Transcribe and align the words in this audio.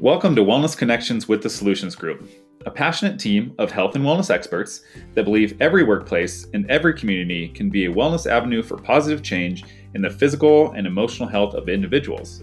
Welcome 0.00 0.34
to 0.36 0.42
Wellness 0.42 0.74
Connections 0.74 1.28
with 1.28 1.42
the 1.42 1.50
Solutions 1.50 1.94
Group, 1.94 2.26
a 2.64 2.70
passionate 2.70 3.20
team 3.20 3.54
of 3.58 3.70
health 3.70 3.96
and 3.96 4.02
wellness 4.02 4.30
experts 4.30 4.80
that 5.12 5.26
believe 5.26 5.60
every 5.60 5.84
workplace 5.84 6.46
and 6.54 6.64
every 6.70 6.94
community 6.94 7.48
can 7.48 7.68
be 7.68 7.84
a 7.84 7.92
wellness 7.92 8.26
avenue 8.26 8.62
for 8.62 8.78
positive 8.78 9.22
change 9.22 9.62
in 9.92 10.00
the 10.00 10.08
physical 10.08 10.72
and 10.72 10.86
emotional 10.86 11.28
health 11.28 11.52
of 11.52 11.68
individuals. 11.68 12.42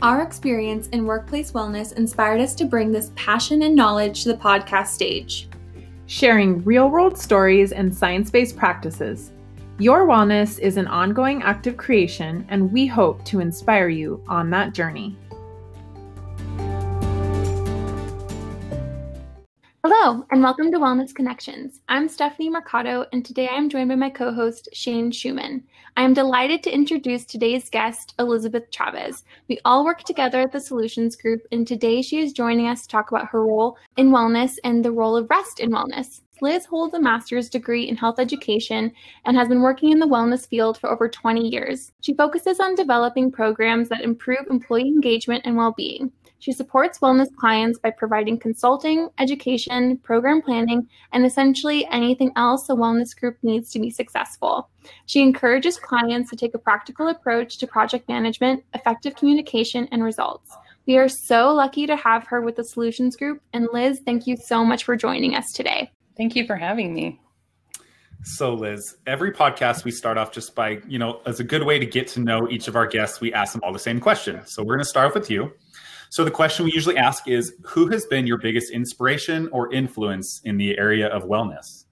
Our 0.00 0.22
experience 0.22 0.86
in 0.90 1.04
workplace 1.06 1.50
wellness 1.50 1.92
inspired 1.94 2.40
us 2.40 2.54
to 2.54 2.66
bring 2.66 2.92
this 2.92 3.10
passion 3.16 3.62
and 3.62 3.74
knowledge 3.74 4.22
to 4.22 4.28
the 4.28 4.38
podcast 4.38 4.86
stage. 4.86 5.48
Sharing 6.06 6.62
real 6.62 6.88
world 6.88 7.18
stories 7.18 7.72
and 7.72 7.92
science 7.92 8.30
based 8.30 8.56
practices. 8.56 9.32
Your 9.80 10.06
wellness 10.06 10.60
is 10.60 10.76
an 10.76 10.86
ongoing 10.86 11.42
act 11.42 11.66
of 11.66 11.76
creation, 11.76 12.46
and 12.48 12.70
we 12.70 12.86
hope 12.86 13.24
to 13.24 13.40
inspire 13.40 13.88
you 13.88 14.22
on 14.28 14.50
that 14.50 14.72
journey. 14.72 15.18
Hello, 19.86 20.24
and 20.30 20.42
welcome 20.42 20.72
to 20.72 20.78
Wellness 20.78 21.14
Connections. 21.14 21.82
I'm 21.90 22.08
Stephanie 22.08 22.48
Mercado, 22.48 23.04
and 23.12 23.22
today 23.22 23.48
I 23.48 23.56
am 23.56 23.68
joined 23.68 23.90
by 23.90 23.96
my 23.96 24.08
co 24.08 24.32
host, 24.32 24.66
Shane 24.72 25.10
Schumann. 25.10 25.62
I 25.98 26.04
am 26.04 26.14
delighted 26.14 26.62
to 26.62 26.74
introduce 26.74 27.26
today's 27.26 27.68
guest, 27.68 28.14
Elizabeth 28.18 28.70
Chavez. 28.70 29.24
We 29.46 29.58
all 29.66 29.84
work 29.84 30.02
together 30.02 30.40
at 30.40 30.52
the 30.52 30.60
Solutions 30.60 31.16
Group, 31.16 31.42
and 31.52 31.66
today 31.66 32.00
she 32.00 32.18
is 32.18 32.32
joining 32.32 32.66
us 32.66 32.80
to 32.80 32.88
talk 32.88 33.10
about 33.10 33.28
her 33.28 33.44
role 33.44 33.76
in 33.98 34.08
wellness 34.08 34.56
and 34.64 34.82
the 34.82 34.90
role 34.90 35.18
of 35.18 35.28
rest 35.28 35.60
in 35.60 35.70
wellness. 35.70 36.22
Liz 36.40 36.64
holds 36.64 36.94
a 36.94 36.98
master's 36.98 37.50
degree 37.50 37.86
in 37.86 37.94
health 37.94 38.18
education 38.18 38.90
and 39.26 39.36
has 39.36 39.48
been 39.48 39.60
working 39.60 39.90
in 39.90 39.98
the 39.98 40.06
wellness 40.06 40.48
field 40.48 40.78
for 40.78 40.90
over 40.90 41.10
20 41.10 41.46
years. 41.46 41.92
She 42.00 42.14
focuses 42.14 42.58
on 42.58 42.74
developing 42.74 43.30
programs 43.30 43.90
that 43.90 44.00
improve 44.00 44.46
employee 44.48 44.88
engagement 44.88 45.42
and 45.44 45.58
well 45.58 45.72
being. 45.72 46.10
She 46.44 46.52
supports 46.52 46.98
wellness 46.98 47.34
clients 47.34 47.78
by 47.78 47.90
providing 47.90 48.38
consulting, 48.38 49.08
education, 49.18 49.96
program 49.96 50.42
planning, 50.42 50.86
and 51.10 51.24
essentially 51.24 51.86
anything 51.86 52.32
else 52.36 52.68
a 52.68 52.74
wellness 52.74 53.18
group 53.18 53.38
needs 53.42 53.70
to 53.70 53.78
be 53.78 53.88
successful. 53.88 54.68
She 55.06 55.22
encourages 55.22 55.78
clients 55.78 56.28
to 56.28 56.36
take 56.36 56.52
a 56.52 56.58
practical 56.58 57.08
approach 57.08 57.56
to 57.56 57.66
project 57.66 58.10
management, 58.10 58.62
effective 58.74 59.16
communication, 59.16 59.88
and 59.90 60.04
results. 60.04 60.54
We 60.84 60.98
are 60.98 61.08
so 61.08 61.50
lucky 61.54 61.86
to 61.86 61.96
have 61.96 62.26
her 62.26 62.42
with 62.42 62.56
the 62.56 62.64
Solutions 62.64 63.16
Group. 63.16 63.40
And 63.54 63.68
Liz, 63.72 64.02
thank 64.04 64.26
you 64.26 64.36
so 64.36 64.66
much 64.66 64.84
for 64.84 64.96
joining 64.96 65.34
us 65.34 65.50
today. 65.50 65.90
Thank 66.14 66.36
you 66.36 66.46
for 66.46 66.56
having 66.56 66.92
me. 66.92 67.22
So, 68.22 68.52
Liz, 68.52 68.98
every 69.06 69.32
podcast 69.32 69.84
we 69.84 69.92
start 69.92 70.18
off 70.18 70.30
just 70.30 70.54
by, 70.54 70.82
you 70.86 70.98
know, 70.98 71.22
as 71.24 71.40
a 71.40 71.44
good 71.44 71.62
way 71.62 71.78
to 71.78 71.86
get 71.86 72.06
to 72.08 72.20
know 72.20 72.50
each 72.50 72.68
of 72.68 72.76
our 72.76 72.86
guests, 72.86 73.18
we 73.22 73.32
ask 73.32 73.54
them 73.54 73.62
all 73.64 73.72
the 73.72 73.78
same 73.78 73.98
question. 73.98 74.42
So, 74.44 74.62
we're 74.62 74.74
going 74.74 74.84
to 74.84 74.90
start 74.90 75.06
off 75.06 75.14
with 75.14 75.30
you. 75.30 75.50
So 76.10 76.24
the 76.24 76.30
question 76.30 76.64
we 76.64 76.72
usually 76.72 76.96
ask 76.96 77.28
is 77.28 77.54
who 77.62 77.88
has 77.88 78.06
been 78.06 78.26
your 78.26 78.38
biggest 78.38 78.70
inspiration 78.70 79.48
or 79.52 79.72
influence 79.72 80.40
in 80.44 80.56
the 80.56 80.78
area 80.78 81.08
of 81.08 81.24
wellness? 81.24 81.84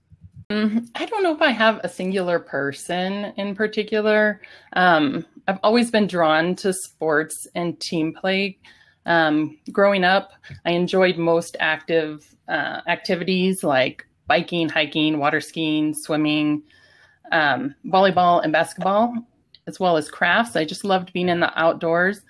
Mm-hmm. 0.50 0.80
I 0.94 1.06
don't 1.06 1.22
know 1.22 1.34
if 1.34 1.40
I 1.40 1.50
have 1.50 1.80
a 1.82 1.88
singular 1.88 2.38
person 2.38 3.32
in 3.36 3.54
particular. 3.54 4.42
Um, 4.74 5.24
I've 5.48 5.58
always 5.62 5.90
been 5.90 6.06
drawn 6.06 6.54
to 6.56 6.72
sports 6.72 7.46
and 7.54 7.80
team 7.80 8.12
play. 8.12 8.58
Um, 9.06 9.58
growing 9.72 10.04
up, 10.04 10.32
I 10.64 10.72
enjoyed 10.72 11.16
most 11.16 11.56
active 11.58 12.34
uh, 12.48 12.82
activities 12.86 13.64
like 13.64 14.06
biking, 14.26 14.68
hiking, 14.68 15.18
water 15.18 15.40
skiing, 15.40 15.94
swimming, 15.94 16.62
um, 17.32 17.74
volleyball, 17.86 18.42
and 18.42 18.52
basketball, 18.52 19.14
as 19.66 19.80
well 19.80 19.96
as 19.96 20.10
crafts. 20.10 20.54
I 20.54 20.64
just 20.64 20.84
loved 20.84 21.12
being 21.12 21.28
in 21.28 21.40
the 21.40 21.58
outdoors. 21.58 22.20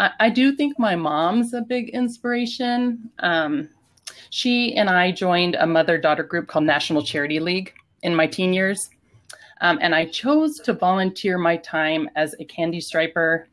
I, 0.00 0.10
I 0.18 0.30
do 0.30 0.56
think 0.56 0.78
my 0.78 0.96
mom's 0.96 1.52
a 1.52 1.60
big 1.60 1.90
inspiration. 1.90 3.10
Um, 3.18 3.68
she 4.30 4.74
and 4.74 4.88
I 4.88 5.12
joined 5.12 5.56
a 5.56 5.66
mother 5.66 5.98
daughter 5.98 6.22
group 6.22 6.48
called 6.48 6.64
National 6.64 7.02
Charity 7.02 7.38
League 7.38 7.74
in 8.02 8.14
my 8.14 8.26
teen 8.26 8.54
years. 8.54 8.88
Um, 9.60 9.78
and 9.82 9.94
I 9.94 10.06
chose 10.06 10.56
to 10.60 10.72
volunteer 10.72 11.36
my 11.36 11.58
time 11.58 12.08
as 12.16 12.34
a 12.40 12.44
candy 12.46 12.80
striper 12.80 13.46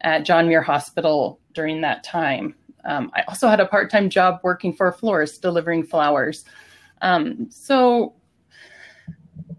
at 0.00 0.24
John 0.24 0.48
Muir 0.48 0.60
Hospital 0.62 1.38
during 1.54 1.80
that 1.82 2.02
time. 2.02 2.56
Um, 2.84 3.12
I 3.14 3.22
also 3.28 3.48
had 3.48 3.60
a 3.60 3.66
part 3.66 3.88
time 3.88 4.10
job 4.10 4.40
working 4.42 4.74
for 4.74 4.88
a 4.88 4.92
florist 4.92 5.40
delivering 5.40 5.84
flowers. 5.84 6.44
Um, 7.00 7.48
so 7.48 8.14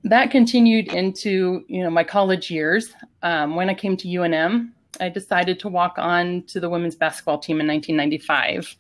that 0.04 0.30
continued 0.30 0.90
into 0.90 1.64
you 1.70 1.84
know 1.84 1.90
my 1.90 2.04
college 2.04 2.52
years. 2.52 2.94
Um, 3.22 3.56
when 3.56 3.70
I 3.70 3.74
came 3.74 3.96
to 3.96 4.08
UNM, 4.10 4.72
I 5.00 5.10
decided 5.10 5.60
to 5.60 5.70
walk 5.70 5.96
on 5.98 6.44
to 6.44 6.60
the 6.60 6.70
women's 6.70 6.96
basketball 6.96 7.40
team 7.40 7.60
in 7.60 7.68
1995. 7.68 8.76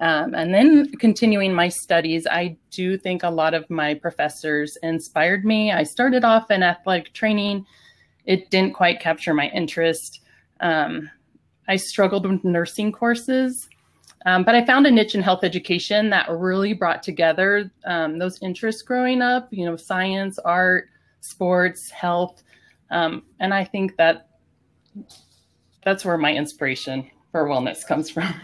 Um, 0.00 0.34
and 0.34 0.52
then 0.52 0.90
continuing 0.96 1.54
my 1.54 1.68
studies, 1.68 2.26
I 2.26 2.56
do 2.70 2.98
think 2.98 3.22
a 3.22 3.30
lot 3.30 3.54
of 3.54 3.68
my 3.70 3.94
professors 3.94 4.76
inspired 4.82 5.44
me. 5.44 5.70
I 5.70 5.84
started 5.84 6.24
off 6.24 6.50
in 6.50 6.62
athletic 6.62 7.12
training, 7.12 7.66
it 8.24 8.50
didn't 8.50 8.74
quite 8.74 9.00
capture 9.00 9.34
my 9.34 9.48
interest. 9.48 10.20
Um, 10.60 11.10
I 11.68 11.76
struggled 11.76 12.26
with 12.26 12.44
nursing 12.44 12.92
courses, 12.92 13.68
um, 14.26 14.44
but 14.44 14.54
I 14.54 14.64
found 14.64 14.86
a 14.86 14.90
niche 14.90 15.14
in 15.14 15.22
health 15.22 15.44
education 15.44 16.10
that 16.10 16.28
really 16.30 16.72
brought 16.72 17.02
together 17.02 17.70
um, 17.84 18.18
those 18.18 18.40
interests 18.42 18.82
growing 18.82 19.22
up, 19.22 19.48
you 19.50 19.64
know, 19.64 19.76
science, 19.76 20.38
art, 20.40 20.88
sports, 21.20 21.90
health. 21.90 22.42
Um, 22.90 23.22
and 23.40 23.52
I 23.54 23.64
think 23.64 23.96
that 23.96 24.28
that's 25.84 26.04
where 26.04 26.18
my 26.18 26.32
inspiration 26.32 27.10
for 27.30 27.46
wellness 27.46 27.86
comes 27.86 28.10
from. 28.10 28.34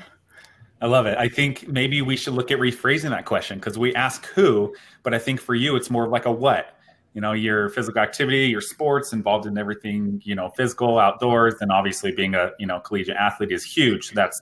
I 0.81 0.87
love 0.87 1.07
it. 1.07 1.19
I 1.19 1.29
think 1.29 1.67
maybe 1.67 2.03
we 2.03 2.17
should 2.17 2.35
look 2.35 2.51
at 2.51 2.59
rephrasing 2.59 3.11
that 3.11 3.25
question 3.25 3.59
because 3.59 3.77
we 3.79 3.95
ask 3.95 4.27
who, 4.27 4.75
but 5.03 5.13
I 5.13 5.19
think 5.19 5.41
for 5.41 5.55
you 5.55 5.75
it's 5.75 5.91
more 5.91 6.09
like 6.09 6.27
a 6.27 6.33
what. 6.33 6.75
You 7.15 7.21
know, 7.21 7.33
your 7.33 7.71
physical 7.71 8.01
activity, 8.01 8.47
your 8.47 8.61
sports, 8.61 9.13
involved 9.13 9.47
in 9.47 9.59
everything, 9.59 10.23
you 10.25 10.37
know, 10.37 10.51
physical, 10.51 11.01
outdoors, 11.01 11.55
and 11.61 11.73
obviously 11.73 12.13
being 12.13 12.35
a, 12.35 12.53
you 12.61 12.67
know, 12.67 12.79
collegiate 12.79 13.17
athlete 13.17 13.51
is 13.51 13.65
huge. 13.65 14.13
That's 14.13 14.41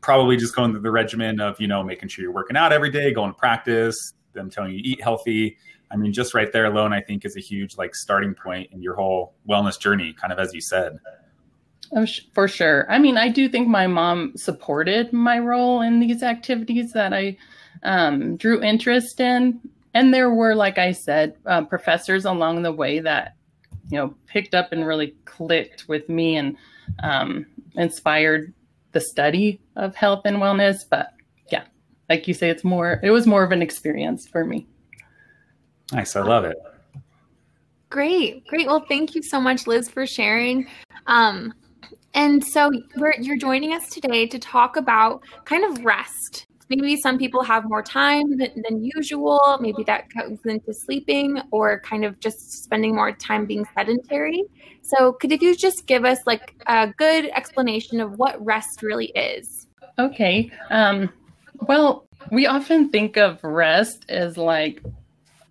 probably 0.00 0.36
just 0.36 0.56
going 0.56 0.72
through 0.72 0.80
the 0.80 0.90
regimen 0.90 1.40
of, 1.40 1.60
you 1.60 1.68
know, 1.68 1.84
making 1.84 2.08
sure 2.08 2.24
you're 2.24 2.32
working 2.32 2.56
out 2.56 2.72
every 2.72 2.90
day, 2.90 3.12
going 3.12 3.30
to 3.30 3.38
practice, 3.38 4.14
them 4.32 4.50
telling 4.50 4.72
you 4.72 4.80
eat 4.82 5.00
healthy. 5.02 5.56
I 5.92 5.96
mean, 5.96 6.12
just 6.12 6.34
right 6.34 6.50
there 6.50 6.64
alone, 6.64 6.92
I 6.92 7.00
think 7.00 7.24
is 7.24 7.36
a 7.36 7.40
huge 7.40 7.76
like 7.76 7.94
starting 7.94 8.34
point 8.34 8.70
in 8.72 8.82
your 8.82 8.96
whole 8.96 9.34
wellness 9.48 9.78
journey, 9.78 10.12
kind 10.12 10.32
of 10.32 10.40
as 10.40 10.52
you 10.52 10.60
said. 10.60 10.98
Oh, 11.94 12.06
for 12.34 12.48
sure. 12.48 12.90
I 12.90 12.98
mean, 12.98 13.16
I 13.16 13.28
do 13.28 13.48
think 13.48 13.68
my 13.68 13.86
mom 13.86 14.36
supported 14.36 15.12
my 15.12 15.38
role 15.38 15.82
in 15.82 16.00
these 16.00 16.22
activities 16.22 16.92
that 16.92 17.12
I 17.12 17.36
um, 17.82 18.36
drew 18.36 18.62
interest 18.62 19.20
in. 19.20 19.60
And 19.94 20.12
there 20.12 20.30
were, 20.30 20.54
like 20.54 20.78
I 20.78 20.92
said, 20.92 21.36
uh, 21.46 21.64
professors 21.64 22.24
along 22.24 22.62
the 22.62 22.72
way 22.72 22.98
that, 22.98 23.36
you 23.88 23.98
know, 23.98 24.14
picked 24.26 24.54
up 24.54 24.72
and 24.72 24.86
really 24.86 25.14
clicked 25.24 25.88
with 25.88 26.08
me 26.08 26.36
and 26.36 26.56
um, 27.02 27.46
inspired 27.76 28.52
the 28.92 29.00
study 29.00 29.60
of 29.76 29.94
health 29.94 30.22
and 30.24 30.38
wellness. 30.38 30.80
But 30.88 31.14
yeah, 31.50 31.64
like 32.08 32.26
you 32.26 32.34
say, 32.34 32.50
it's 32.50 32.64
more, 32.64 33.00
it 33.02 33.10
was 33.10 33.26
more 33.26 33.44
of 33.44 33.52
an 33.52 33.62
experience 33.62 34.26
for 34.26 34.44
me. 34.44 34.66
Nice. 35.92 36.16
I 36.16 36.22
love 36.22 36.44
it. 36.44 36.56
Great. 37.90 38.46
Great. 38.48 38.66
Well, 38.66 38.84
thank 38.88 39.14
you 39.14 39.22
so 39.22 39.40
much, 39.40 39.66
Liz, 39.66 39.88
for 39.88 40.06
sharing. 40.06 40.66
Um, 41.06 41.54
and 42.14 42.44
so 42.44 42.70
you're 43.18 43.36
joining 43.36 43.72
us 43.72 43.88
today 43.88 44.26
to 44.26 44.38
talk 44.38 44.76
about 44.76 45.22
kind 45.44 45.64
of 45.64 45.84
rest. 45.84 46.46
Maybe 46.68 46.96
some 46.96 47.16
people 47.16 47.42
have 47.44 47.64
more 47.64 47.82
time 47.82 48.38
than, 48.38 48.50
than, 48.68 48.82
usual. 48.82 49.58
Maybe 49.60 49.84
that 49.84 50.06
goes 50.12 50.38
into 50.44 50.74
sleeping 50.74 51.40
or 51.52 51.80
kind 51.80 52.04
of 52.04 52.18
just 52.18 52.64
spending 52.64 52.94
more 52.94 53.12
time 53.12 53.46
being 53.46 53.64
sedentary. 53.74 54.42
So, 54.82 55.12
could 55.12 55.30
if 55.30 55.42
you 55.42 55.54
just 55.54 55.86
give 55.86 56.04
us 56.04 56.18
like 56.26 56.54
a 56.66 56.88
good 56.96 57.26
explanation 57.26 58.00
of 58.00 58.18
what 58.18 58.44
rest 58.44 58.82
really 58.82 59.06
is? 59.06 59.68
Okay. 59.98 60.50
Um, 60.70 61.08
well, 61.68 62.06
we 62.32 62.46
often 62.46 62.88
think 62.88 63.16
of 63.16 63.42
rest 63.44 64.04
as 64.08 64.36
like 64.36 64.82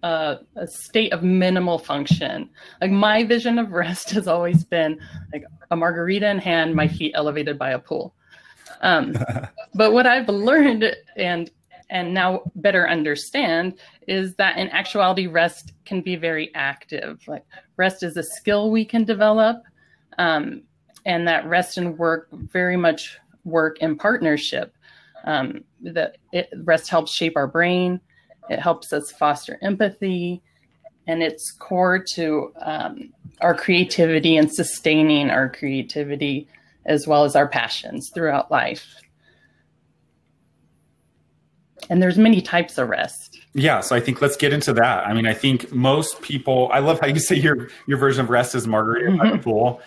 a, 0.05 0.39
a, 0.55 0.67
state 0.67 1.11
of 1.13 1.23
minimal 1.23 1.79
function. 1.79 2.47
Like 2.79 2.91
my 2.91 3.23
vision 3.23 3.57
of 3.57 3.71
rest 3.71 4.09
has 4.11 4.27
always 4.27 4.63
been 4.63 4.99
like 5.33 5.43
a 5.71 5.75
margarita 5.75 6.29
in 6.29 6.37
hand, 6.37 6.75
my 6.75 6.87
feet 6.87 7.13
elevated 7.15 7.57
by 7.57 7.71
a 7.71 7.79
pool. 7.79 8.13
Um, 8.81 9.15
but 9.73 9.93
what 9.93 10.05
I've 10.05 10.29
learned 10.29 10.95
and 11.17 11.49
and 11.91 12.15
now 12.15 12.41
better 12.55 12.89
understand 12.89 13.77
is 14.07 14.33
that 14.35 14.57
in 14.57 14.69
actuality, 14.69 15.27
rest 15.27 15.73
can 15.85 16.01
be 16.01 16.15
very 16.15 16.53
active. 16.55 17.21
Like 17.27 17.45
rest 17.77 18.01
is 18.01 18.17
a 18.17 18.23
skill 18.23 18.71
we 18.71 18.85
can 18.85 19.05
develop, 19.05 19.61
um, 20.17 20.63
and 21.05 21.27
that 21.27 21.45
rest 21.45 21.77
and 21.77 21.97
work 21.97 22.27
very 22.31 22.75
much 22.75 23.19
work 23.43 23.79
in 23.81 23.97
partnership. 23.97 24.75
Um, 25.25 25.63
that 25.81 26.17
it, 26.31 26.49
rest 26.63 26.89
helps 26.89 27.11
shape 27.11 27.35
our 27.35 27.47
brain 27.47 27.99
it 28.49 28.59
helps 28.59 28.93
us 28.93 29.11
foster 29.11 29.57
empathy, 29.61 30.41
and 31.07 31.21
it's 31.23 31.51
core 31.51 32.03
to 32.13 32.51
um, 32.61 33.13
our 33.41 33.55
creativity 33.55 34.37
and 34.37 34.51
sustaining 34.51 35.29
our 35.29 35.49
creativity 35.49 36.47
as 36.85 37.07
well 37.07 37.23
as 37.23 37.35
our 37.35 37.47
passions 37.47 38.11
throughout 38.13 38.51
life. 38.51 38.95
and 41.89 42.01
there's 42.01 42.17
many 42.17 42.41
types 42.41 42.77
of 42.77 42.89
rest. 42.89 43.39
Yeah, 43.53 43.79
so 43.79 43.95
I 43.95 43.99
think 43.99 44.21
let's 44.21 44.35
get 44.35 44.53
into 44.53 44.73
that. 44.73 45.07
I 45.07 45.13
mean, 45.13 45.27
I 45.27 45.33
think 45.33 45.71
most 45.71 46.21
people. 46.21 46.69
I 46.73 46.79
love 46.79 46.99
how 46.99 47.07
you 47.07 47.19
say 47.19 47.35
your 47.35 47.69
your 47.87 47.97
version 47.97 48.23
of 48.23 48.29
rest 48.29 48.55
is 48.55 48.67
margarita 48.67 49.17
by 49.17 49.31
the 49.31 49.37
pool, 49.37 49.81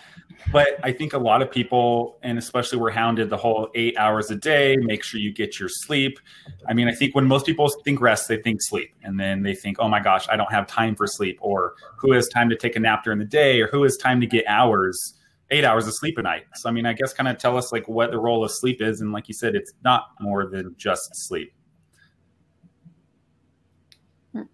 but 0.51 0.79
I 0.83 0.91
think 0.91 1.13
a 1.13 1.17
lot 1.17 1.41
of 1.41 1.51
people, 1.51 2.17
and 2.23 2.37
especially 2.37 2.79
we're 2.79 2.91
hounded 2.91 3.29
the 3.29 3.37
whole 3.37 3.69
eight 3.75 3.97
hours 3.97 4.31
a 4.31 4.35
day. 4.35 4.77
Make 4.77 5.03
sure 5.03 5.19
you 5.19 5.31
get 5.31 5.59
your 5.59 5.69
sleep. 5.69 6.19
I 6.67 6.73
mean, 6.73 6.87
I 6.87 6.93
think 6.93 7.15
when 7.15 7.25
most 7.25 7.45
people 7.45 7.69
think 7.83 8.01
rest, 8.01 8.27
they 8.27 8.37
think 8.41 8.61
sleep, 8.61 8.93
and 9.03 9.19
then 9.19 9.43
they 9.43 9.55
think, 9.55 9.77
oh 9.79 9.87
my 9.87 9.99
gosh, 9.99 10.27
I 10.29 10.35
don't 10.35 10.51
have 10.51 10.67
time 10.67 10.95
for 10.95 11.07
sleep, 11.07 11.37
or 11.41 11.75
who 11.97 12.13
has 12.13 12.27
time 12.29 12.49
to 12.49 12.55
take 12.55 12.75
a 12.75 12.79
nap 12.79 13.03
during 13.03 13.19
the 13.19 13.25
day, 13.25 13.61
or 13.61 13.67
who 13.67 13.83
has 13.83 13.97
time 13.97 14.19
to 14.21 14.27
get 14.27 14.45
hours 14.47 15.15
eight 15.51 15.65
hours 15.65 15.87
of 15.87 15.93
sleep 15.95 16.17
a 16.17 16.21
night. 16.21 16.43
So 16.55 16.69
I 16.69 16.71
mean, 16.71 16.85
I 16.85 16.93
guess 16.93 17.13
kind 17.13 17.27
of 17.27 17.37
tell 17.37 17.57
us 17.57 17.71
like 17.71 17.87
what 17.87 18.11
the 18.11 18.19
role 18.19 18.43
of 18.43 18.51
sleep 18.51 18.81
is, 18.81 19.01
and 19.01 19.11
like 19.11 19.27
you 19.27 19.33
said, 19.33 19.55
it's 19.55 19.73
not 19.83 20.09
more 20.19 20.45
than 20.45 20.75
just 20.77 21.09
sleep. 21.27 21.53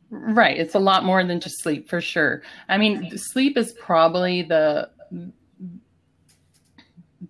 Right. 0.10 0.58
It's 0.58 0.76
a 0.76 0.80
lot 0.80 1.04
more 1.04 1.24
than 1.26 1.42
just 1.42 1.62
sleep 1.62 1.90
for 1.90 2.00
sure. 2.00 2.42
I 2.70 2.78
mean, 2.78 3.18
sleep 3.18 3.58
is 3.58 3.74
probably 3.74 4.44
the 4.44 4.90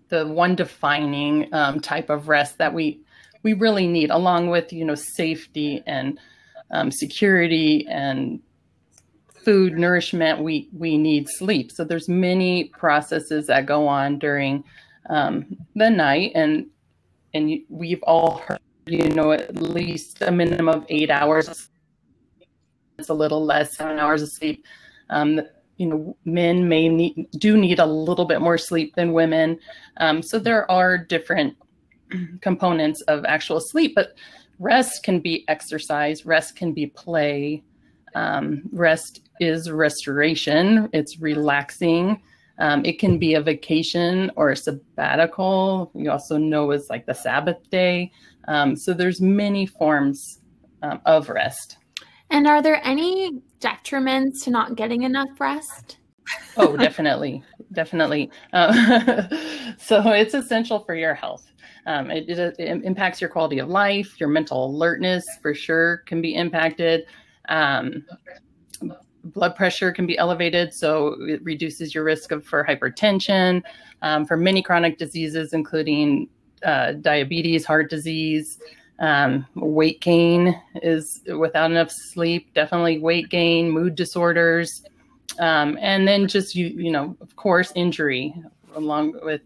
the 0.10 0.26
one 0.28 0.56
defining 0.56 1.54
um, 1.54 1.80
type 1.80 2.10
of 2.10 2.28
rest 2.28 2.58
that 2.58 2.74
we 2.74 3.00
we 3.44 3.54
really 3.54 3.88
need, 3.88 4.10
along 4.10 4.50
with 4.50 4.74
you 4.74 4.86
know 4.86 4.96
safety 4.96 5.84
and 5.86 6.20
um, 6.72 6.92
security 6.92 7.86
and 7.90 8.40
food 9.44 9.78
nourishment. 9.78 10.40
We 10.40 10.70
we 10.74 10.98
need 10.98 11.28
sleep. 11.30 11.72
So 11.72 11.84
there's 11.84 12.10
many 12.10 12.66
processes 12.66 13.48
that 13.48 13.66
go 13.66 13.88
on 13.88 14.20
during 14.20 14.64
um, 15.10 15.46
the 15.76 15.90
night, 15.90 16.32
and 16.36 16.68
and 17.34 17.60
we've 17.70 18.04
all 18.04 18.38
heard 18.40 18.60
you 18.88 19.10
know 19.10 19.32
at 19.32 19.56
least 19.56 20.22
a 20.22 20.32
minimum 20.32 20.70
of 20.70 20.86
eight 20.90 21.10
hours 21.10 21.70
it's 22.98 23.10
a 23.10 23.14
little 23.14 23.44
less, 23.44 23.76
seven 23.76 24.00
hours 24.00 24.22
of 24.22 24.30
sleep. 24.32 24.66
Um, 25.10 25.42
you 25.78 25.86
know, 25.86 26.18
men 26.26 26.70
may 26.70 26.88
need 26.90 27.28
do 27.38 27.58
need 27.58 27.80
a 27.80 27.86
little 27.86 28.26
bit 28.26 28.42
more 28.42 28.58
sleep 28.58 28.96
than 28.96 29.14
women. 29.14 29.60
Um, 29.98 30.22
so 30.22 30.40
there 30.40 30.70
are 30.72 30.98
different 30.98 31.56
components 32.42 33.02
of 33.02 33.26
actual 33.26 33.60
sleep, 33.60 33.94
but 33.96 34.16
rest 34.60 35.04
can 35.04 35.20
be 35.20 35.44
exercise, 35.48 36.26
rest 36.26 36.56
can 36.56 36.74
be 36.74 36.88
play, 36.88 37.64
um, 38.16 38.64
rest 38.72 39.22
is 39.40 39.70
restoration, 39.70 40.90
it's 40.94 41.20
relaxing. 41.20 42.22
Um, 42.58 42.86
it 42.86 43.00
can 43.00 43.18
be 43.18 43.34
a 43.34 43.42
vacation 43.42 44.32
or 44.38 44.52
a 44.52 44.56
sabbatical. 44.56 45.92
You 45.94 46.10
also 46.10 46.38
know 46.38 46.72
as 46.72 46.90
like 46.90 47.06
the 47.06 47.14
Sabbath 47.14 47.70
day. 47.70 48.12
Um, 48.48 48.78
so 48.78 48.94
there's 48.94 49.20
many 49.20 49.66
forms 49.66 50.40
um, 50.82 51.02
of 51.06 51.28
rest. 51.28 51.78
And 52.30 52.48
are 52.48 52.62
there 52.62 52.82
any 52.84 53.42
detriments 53.60 54.44
to 54.44 54.50
not 54.50 54.76
getting 54.76 55.04
enough 55.04 55.30
rest? 55.40 55.98
oh, 56.58 56.76
definitely, 56.76 57.44
definitely. 57.74 58.32
Uh, 58.54 59.28
so 59.78 60.12
it's 60.12 60.34
essential 60.34 60.80
for 60.80 60.96
your 60.96 61.14
health. 61.14 61.52
Um, 61.86 62.10
it, 62.10 62.28
it, 62.28 62.56
it, 62.58 62.84
impacts 62.84 63.22
your 63.22 63.30
quality 63.30 63.60
of 63.60 63.70
life, 63.70 64.20
your 64.20 64.30
mental 64.30 64.66
alertness 64.66 65.24
for 65.42 65.54
sure 65.54 65.98
can 66.08 66.20
be 66.20 66.34
impacted. 66.34 67.06
Um, 67.48 68.06
blood 69.24 69.56
pressure 69.56 69.92
can 69.92 70.08
be 70.08 70.18
elevated, 70.18 70.74
so 70.74 71.16
it 71.28 71.44
reduces 71.44 71.94
your 71.94 72.04
risk 72.04 72.32
of 72.32 72.44
for 72.46 72.66
hypertension, 72.66 73.62
um, 74.02 74.26
for 74.26 74.36
many 74.36 74.64
chronic 74.64 74.98
diseases, 74.98 75.54
including 75.54 76.28
uh, 76.64 76.94
diabetes, 76.94 77.66
heart 77.66 77.90
disease. 77.90 78.60
Um, 79.00 79.46
weight 79.56 80.00
gain 80.00 80.60
is 80.76 81.22
without 81.38 81.70
enough 81.70 81.92
sleep, 81.92 82.54
definitely 82.54 83.00
weight 83.00 83.30
gain, 83.30 83.70
mood 83.70 83.96
disorders, 83.96 84.84
um, 85.40 85.78
and 85.82 86.08
then 86.08 86.28
just 86.28 86.56
you 86.56 86.68
you 86.68 86.92
know 86.92 87.18
of 87.20 87.36
course 87.36 87.74
injury 87.76 88.34
along 88.76 89.20
with 89.24 89.42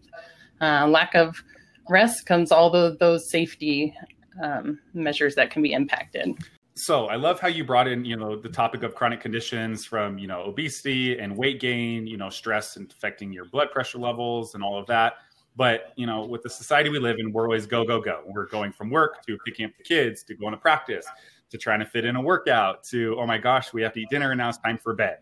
uh, 0.60 0.86
lack 0.86 1.14
of 1.14 1.42
rest 1.88 2.26
comes 2.26 2.52
all 2.52 2.70
the, 2.70 2.96
those 3.00 3.30
safety 3.30 3.94
um, 4.42 4.78
measures 4.94 5.34
that 5.34 5.50
can 5.50 5.62
be 5.62 5.72
impacted. 5.72 6.34
So 6.74 7.06
I 7.06 7.16
love 7.16 7.40
how 7.40 7.48
you 7.48 7.64
brought 7.64 7.88
in, 7.88 8.04
you 8.04 8.16
know, 8.16 8.36
the 8.36 8.48
topic 8.48 8.82
of 8.82 8.94
chronic 8.94 9.20
conditions 9.20 9.84
from, 9.84 10.18
you 10.18 10.26
know, 10.26 10.42
obesity 10.42 11.18
and 11.18 11.36
weight 11.36 11.60
gain, 11.60 12.06
you 12.06 12.16
know, 12.16 12.30
stress 12.30 12.76
and 12.76 12.90
affecting 12.90 13.32
your 13.32 13.44
blood 13.44 13.70
pressure 13.70 13.98
levels 13.98 14.54
and 14.54 14.62
all 14.62 14.78
of 14.78 14.86
that. 14.86 15.14
But 15.56 15.92
you 15.96 16.06
know, 16.06 16.24
with 16.24 16.42
the 16.42 16.50
society 16.50 16.90
we 16.90 16.98
live 16.98 17.18
in, 17.18 17.32
we're 17.32 17.44
always 17.44 17.66
go 17.66 17.84
go 17.84 18.00
go. 18.00 18.22
We're 18.26 18.46
going 18.46 18.72
from 18.72 18.90
work 18.90 19.24
to 19.26 19.36
picking 19.44 19.66
up 19.66 19.72
the 19.76 19.84
kids 19.84 20.22
to 20.24 20.34
going 20.34 20.52
to 20.52 20.58
practice 20.58 21.06
to 21.50 21.58
trying 21.58 21.80
to 21.80 21.84
fit 21.84 22.04
in 22.04 22.16
a 22.16 22.20
workout 22.20 22.84
to 22.84 23.16
oh 23.18 23.26
my 23.26 23.38
gosh, 23.38 23.72
we 23.72 23.82
have 23.82 23.92
to 23.94 24.00
eat 24.00 24.08
dinner 24.10 24.30
and 24.30 24.38
now 24.38 24.48
it's 24.48 24.58
time 24.58 24.78
for 24.78 24.94
bed. 24.94 25.18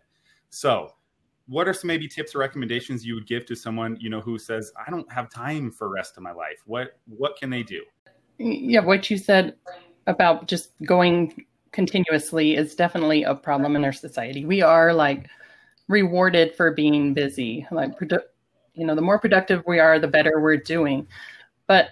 So, 0.51 0.95
what 1.47 1.67
are 1.67 1.73
some 1.73 1.89
maybe 1.89 2.07
tips 2.07 2.35
or 2.35 2.39
recommendations 2.39 3.05
you 3.05 3.15
would 3.15 3.27
give 3.27 3.47
to 3.47 3.57
someone 3.57 3.97
you 4.01 4.11
know 4.11 4.21
who 4.21 4.39
says 4.39 4.73
I 4.87 4.91
don't 4.91 5.11
have 5.11 5.31
time 5.31 5.71
for 5.71 5.89
rest 5.89 6.17
of 6.17 6.23
my 6.23 6.33
life? 6.33 6.63
What 6.67 6.99
what 7.07 7.37
can 7.37 7.51
they 7.51 7.63
do? 7.63 7.83
Yeah, 8.39 8.81
what 8.81 9.11
you 9.11 9.19
said 9.19 9.57
about 10.07 10.47
just 10.47 10.71
going 10.85 11.45
continuously 11.73 12.57
is 12.57 12.75
definitely 12.75 13.25
a 13.25 13.35
problem 13.35 13.77
in 13.77 13.85
our 13.85 13.93
society. 13.93 14.45
We 14.45 14.63
are 14.63 14.93
like 14.93 15.29
rewarded 15.89 16.55
for 16.55 16.73
being 16.73 17.15
busy. 17.15 17.67
Like 17.71 17.97
you 18.79 18.87
know 18.87 18.95
the 18.95 19.03
more 19.03 19.19
productive 19.19 19.63
we 19.67 19.79
are 19.79 19.99
the 19.99 20.09
better 20.09 20.41
we're 20.41 20.57
doing. 20.57 21.07
But 21.67 21.91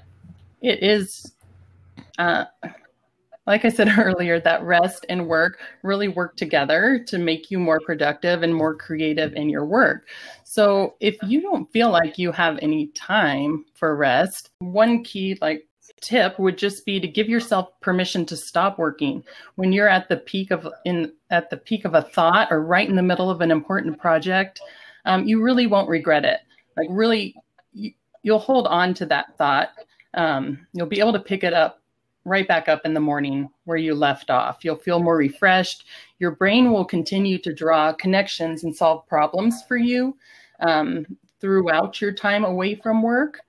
it 0.62 0.83
is 0.83 1.33
uh, 2.19 2.44
like 3.47 3.65
i 3.65 3.69
said 3.69 3.88
earlier 3.99 4.41
that 4.41 4.62
rest 4.62 5.06
and 5.09 5.27
work 5.27 5.61
really 5.83 6.09
work 6.09 6.37
together 6.37 7.05
to 7.06 7.19
make 7.19 7.50
you 7.50 7.59
more 7.59 7.81
productive 7.81 8.43
and 8.43 8.55
more 8.55 8.75
creative 8.75 9.35
in 9.35 9.49
your 9.49 9.65
work. 9.65 10.06
So 10.44 10.94
if 11.00 11.17
you 11.23 11.41
don't 11.41 11.71
feel 11.73 11.91
like 11.91 12.19
you 12.19 12.33
have 12.33 12.59
any 12.62 12.88
time 12.88 13.65
for 13.75 13.97
rest 13.97 14.50
one 14.61 15.05
key 15.05 15.38
like 15.41 15.67
tip 16.03 16.38
would 16.38 16.59
just 16.59 16.85
be 16.85 17.00
to 17.00 17.09
give 17.09 17.29
yourself 17.29 17.69
permission 17.81 18.27
to 18.27 18.37
stop 18.37 18.79
working. 18.79 19.25
When 19.55 19.73
you're 19.73 19.88
at 19.88 20.09
the 20.09 20.17
peak 20.17 20.50
of 20.50 20.69
in 20.85 21.12
at 21.31 21.49
the 21.50 21.56
peak 21.56 21.85
of 21.85 21.94
a 21.94 22.03
thought 22.03 22.49
or 22.50 22.62
right 22.62 22.88
in 22.88 22.97
the 22.97 23.03
middle 23.03 23.31
of 23.31 23.41
an 23.41 23.50
important 23.50 23.99
project 23.99 24.61
um, 25.06 25.27
you 25.27 25.41
really 25.43 25.67
won't 25.67 25.88
regret 25.88 26.25
it 26.25 26.41
like 26.76 26.88
really 26.90 27.34
you, 27.73 27.93
will 28.25 28.38
hold 28.38 28.66
on 28.66 28.95
to 28.95 29.06
that 29.06 29.37
thought. 29.37 29.71
Um, 30.14 30.66
you'll 30.73 30.87
be 30.87 31.00
able 31.00 31.12
to 31.12 31.21
pick 31.21 31.45
it 31.45 31.52
up 31.52 31.80
right 32.25 32.47
back 32.49 32.68
up 32.68 32.85
in 32.85 32.92
the 32.92 33.00
morning 33.00 33.49
where 33.64 33.76
you 33.76 33.95
left 33.95 34.30
off. 34.30 34.64
You'll 34.64 34.76
feel 34.76 34.99
more 34.99 35.16
refreshed. 35.16 35.85
Your 36.18 36.33
brain 36.33 36.73
will 36.73 36.85
continue 36.85 37.38
to 37.38 37.54
draw 37.54 37.92
connections 37.92 38.64
and 38.64 38.75
solve 38.75 39.06
problems 39.06 39.62
for 39.62 39.76
you 39.76 40.16
um, 40.61 41.06
throughout 41.40 42.00
your 42.00 42.12
time 42.12 42.45
away 42.45 42.75
from 42.75 43.02
work. 43.02 43.40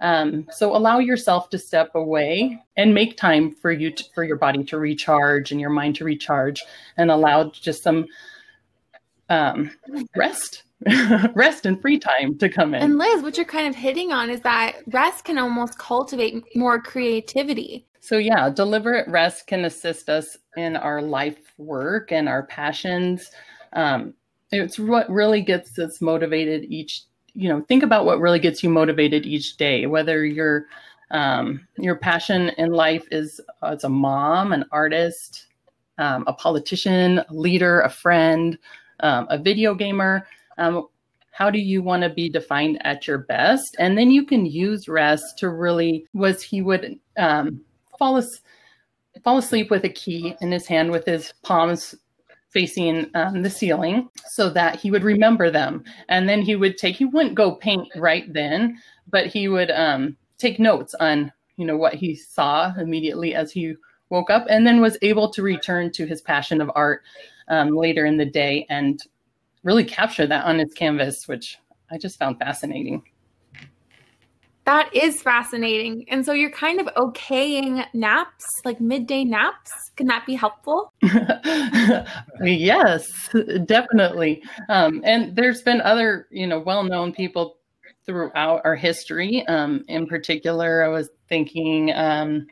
Um, 0.00 0.48
so 0.50 0.74
allow 0.74 0.98
yourself 0.98 1.50
to 1.50 1.58
step 1.58 1.94
away 1.94 2.58
and 2.76 2.94
make 2.94 3.16
time 3.16 3.54
for 3.54 3.70
you 3.70 3.90
to, 3.90 4.04
for 4.14 4.24
your 4.24 4.36
body 4.36 4.64
to 4.64 4.78
recharge 4.78 5.52
and 5.52 5.60
your 5.60 5.70
mind 5.70 5.96
to 5.96 6.04
recharge 6.04 6.64
and 6.96 7.10
allow 7.10 7.50
just 7.50 7.82
some 7.82 8.06
um, 9.28 9.70
rest 10.16 10.64
rest 11.34 11.66
and 11.66 11.80
free 11.80 11.98
time 11.98 12.36
to 12.38 12.48
come 12.48 12.74
in. 12.74 12.82
And 12.82 12.98
Liz, 12.98 13.22
what 13.22 13.36
you're 13.36 13.46
kind 13.46 13.68
of 13.68 13.74
hitting 13.74 14.12
on 14.12 14.30
is 14.30 14.40
that 14.40 14.76
rest 14.88 15.24
can 15.24 15.38
almost 15.38 15.78
cultivate 15.78 16.44
more 16.56 16.80
creativity. 16.80 17.86
So, 18.00 18.18
yeah, 18.18 18.50
deliberate 18.50 19.06
rest 19.08 19.46
can 19.46 19.64
assist 19.64 20.08
us 20.08 20.36
in 20.56 20.76
our 20.76 21.00
life 21.00 21.52
work 21.56 22.10
and 22.10 22.28
our 22.28 22.42
passions. 22.44 23.30
Um, 23.74 24.14
it's 24.50 24.78
what 24.78 25.08
really 25.08 25.40
gets 25.40 25.78
us 25.78 26.00
motivated 26.00 26.64
each, 26.64 27.04
you 27.34 27.48
know, 27.48 27.62
think 27.62 27.82
about 27.82 28.04
what 28.04 28.20
really 28.20 28.40
gets 28.40 28.62
you 28.62 28.70
motivated 28.70 29.24
each 29.24 29.56
day, 29.56 29.86
whether 29.86 30.24
your 30.24 30.66
um, 31.12 31.66
your 31.78 31.96
passion 31.96 32.48
in 32.56 32.72
life 32.72 33.06
is 33.10 33.40
as 33.62 33.84
a 33.84 33.88
mom, 33.88 34.52
an 34.52 34.64
artist, 34.72 35.46
um, 35.98 36.24
a 36.26 36.32
politician, 36.32 37.18
a 37.18 37.26
leader, 37.30 37.82
a 37.82 37.90
friend, 37.90 38.58
um, 39.00 39.26
a 39.30 39.38
video 39.38 39.74
gamer 39.74 40.26
um, 40.58 40.86
how 41.32 41.50
do 41.50 41.58
you 41.58 41.82
want 41.82 42.02
to 42.02 42.10
be 42.10 42.28
defined 42.28 42.78
at 42.84 43.06
your 43.06 43.18
best? 43.18 43.74
And 43.78 43.96
then 43.96 44.10
you 44.10 44.24
can 44.24 44.44
use 44.44 44.86
rest 44.86 45.38
to 45.38 45.48
really, 45.48 46.06
was 46.12 46.42
he 46.42 46.60
would 46.60 46.98
um, 47.16 47.62
fall, 47.98 48.18
as, 48.18 48.42
fall 49.24 49.38
asleep 49.38 49.70
with 49.70 49.84
a 49.84 49.88
key 49.88 50.36
in 50.40 50.52
his 50.52 50.66
hand 50.66 50.90
with 50.90 51.06
his 51.06 51.32
palms 51.42 51.94
facing 52.50 53.10
um, 53.14 53.40
the 53.40 53.48
ceiling 53.48 54.10
so 54.28 54.50
that 54.50 54.76
he 54.76 54.90
would 54.90 55.04
remember 55.04 55.50
them. 55.50 55.82
And 56.10 56.28
then 56.28 56.42
he 56.42 56.54
would 56.54 56.76
take, 56.76 56.96
he 56.96 57.06
wouldn't 57.06 57.34
go 57.34 57.54
paint 57.54 57.88
right 57.96 58.30
then, 58.30 58.78
but 59.10 59.26
he 59.26 59.48
would 59.48 59.70
um, 59.70 60.18
take 60.36 60.58
notes 60.58 60.94
on, 61.00 61.32
you 61.56 61.64
know, 61.64 61.78
what 61.78 61.94
he 61.94 62.14
saw 62.14 62.74
immediately 62.78 63.34
as 63.34 63.50
he 63.50 63.74
woke 64.10 64.28
up 64.28 64.44
and 64.50 64.66
then 64.66 64.82
was 64.82 64.98
able 65.00 65.30
to 65.32 65.42
return 65.42 65.90
to 65.92 66.04
his 66.04 66.20
passion 66.20 66.60
of 66.60 66.70
art 66.74 67.02
um, 67.48 67.70
later 67.74 68.04
in 68.04 68.18
the 68.18 68.26
day 68.26 68.66
and 68.68 69.00
really 69.62 69.84
capture 69.84 70.26
that 70.26 70.44
on 70.44 70.60
its 70.60 70.74
canvas, 70.74 71.26
which 71.26 71.58
I 71.90 71.98
just 71.98 72.18
found 72.18 72.38
fascinating. 72.38 73.02
That 74.64 74.94
is 74.94 75.20
fascinating. 75.20 76.04
And 76.08 76.24
so 76.24 76.32
you're 76.32 76.50
kind 76.50 76.80
of 76.80 76.86
okaying 76.94 77.84
naps, 77.94 78.44
like 78.64 78.80
midday 78.80 79.24
naps. 79.24 79.72
Can 79.96 80.06
that 80.06 80.24
be 80.24 80.34
helpful? 80.34 80.92
yes, 82.40 83.10
definitely. 83.64 84.42
Um, 84.68 85.02
and 85.04 85.34
there's 85.34 85.62
been 85.62 85.80
other, 85.80 86.28
you 86.30 86.46
know, 86.46 86.60
well-known 86.60 87.12
people 87.12 87.56
throughout 88.06 88.60
our 88.64 88.76
history. 88.76 89.44
Um, 89.48 89.84
in 89.88 90.06
particular, 90.06 90.84
I 90.84 90.88
was 90.88 91.10
thinking 91.28 91.92
um, 91.94 92.46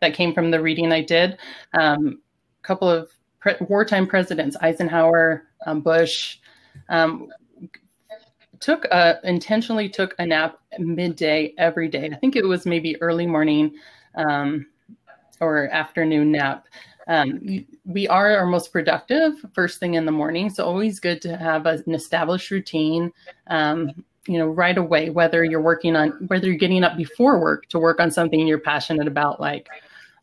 that 0.00 0.14
came 0.14 0.34
from 0.34 0.50
the 0.50 0.60
reading 0.60 0.92
I 0.92 1.02
did. 1.02 1.38
Um, 1.74 2.20
a 2.62 2.66
couple 2.66 2.90
of 2.90 3.10
pre- 3.38 3.56
wartime 3.60 4.08
presidents, 4.08 4.56
Eisenhower, 4.60 5.47
um, 5.68 5.80
Bush, 5.80 6.38
um, 6.88 7.28
took 8.60 8.84
a 8.86 9.20
intentionally 9.24 9.88
took 9.88 10.14
a 10.18 10.26
nap 10.26 10.58
midday 10.78 11.54
every 11.58 11.88
day. 11.88 12.10
I 12.12 12.16
think 12.16 12.36
it 12.36 12.44
was 12.44 12.66
maybe 12.66 13.00
early 13.00 13.26
morning 13.26 13.74
um, 14.16 14.66
or 15.40 15.68
afternoon 15.68 16.32
nap. 16.32 16.66
Um, 17.06 17.64
we 17.86 18.06
are 18.08 18.36
our 18.36 18.46
most 18.46 18.72
productive 18.72 19.34
first 19.54 19.80
thing 19.80 19.94
in 19.94 20.04
the 20.04 20.12
morning, 20.12 20.50
so 20.50 20.64
always 20.64 21.00
good 21.00 21.22
to 21.22 21.36
have 21.36 21.66
an 21.66 21.94
established 21.94 22.50
routine. 22.50 23.12
Um, 23.46 24.04
you 24.26 24.38
know, 24.38 24.48
right 24.48 24.76
away, 24.76 25.08
whether 25.08 25.42
you're 25.42 25.62
working 25.62 25.96
on 25.96 26.10
whether 26.26 26.46
you're 26.48 26.56
getting 26.56 26.84
up 26.84 26.96
before 26.96 27.40
work 27.40 27.66
to 27.68 27.78
work 27.78 28.00
on 28.00 28.10
something 28.10 28.46
you're 28.46 28.58
passionate 28.58 29.06
about, 29.06 29.40
like 29.40 29.68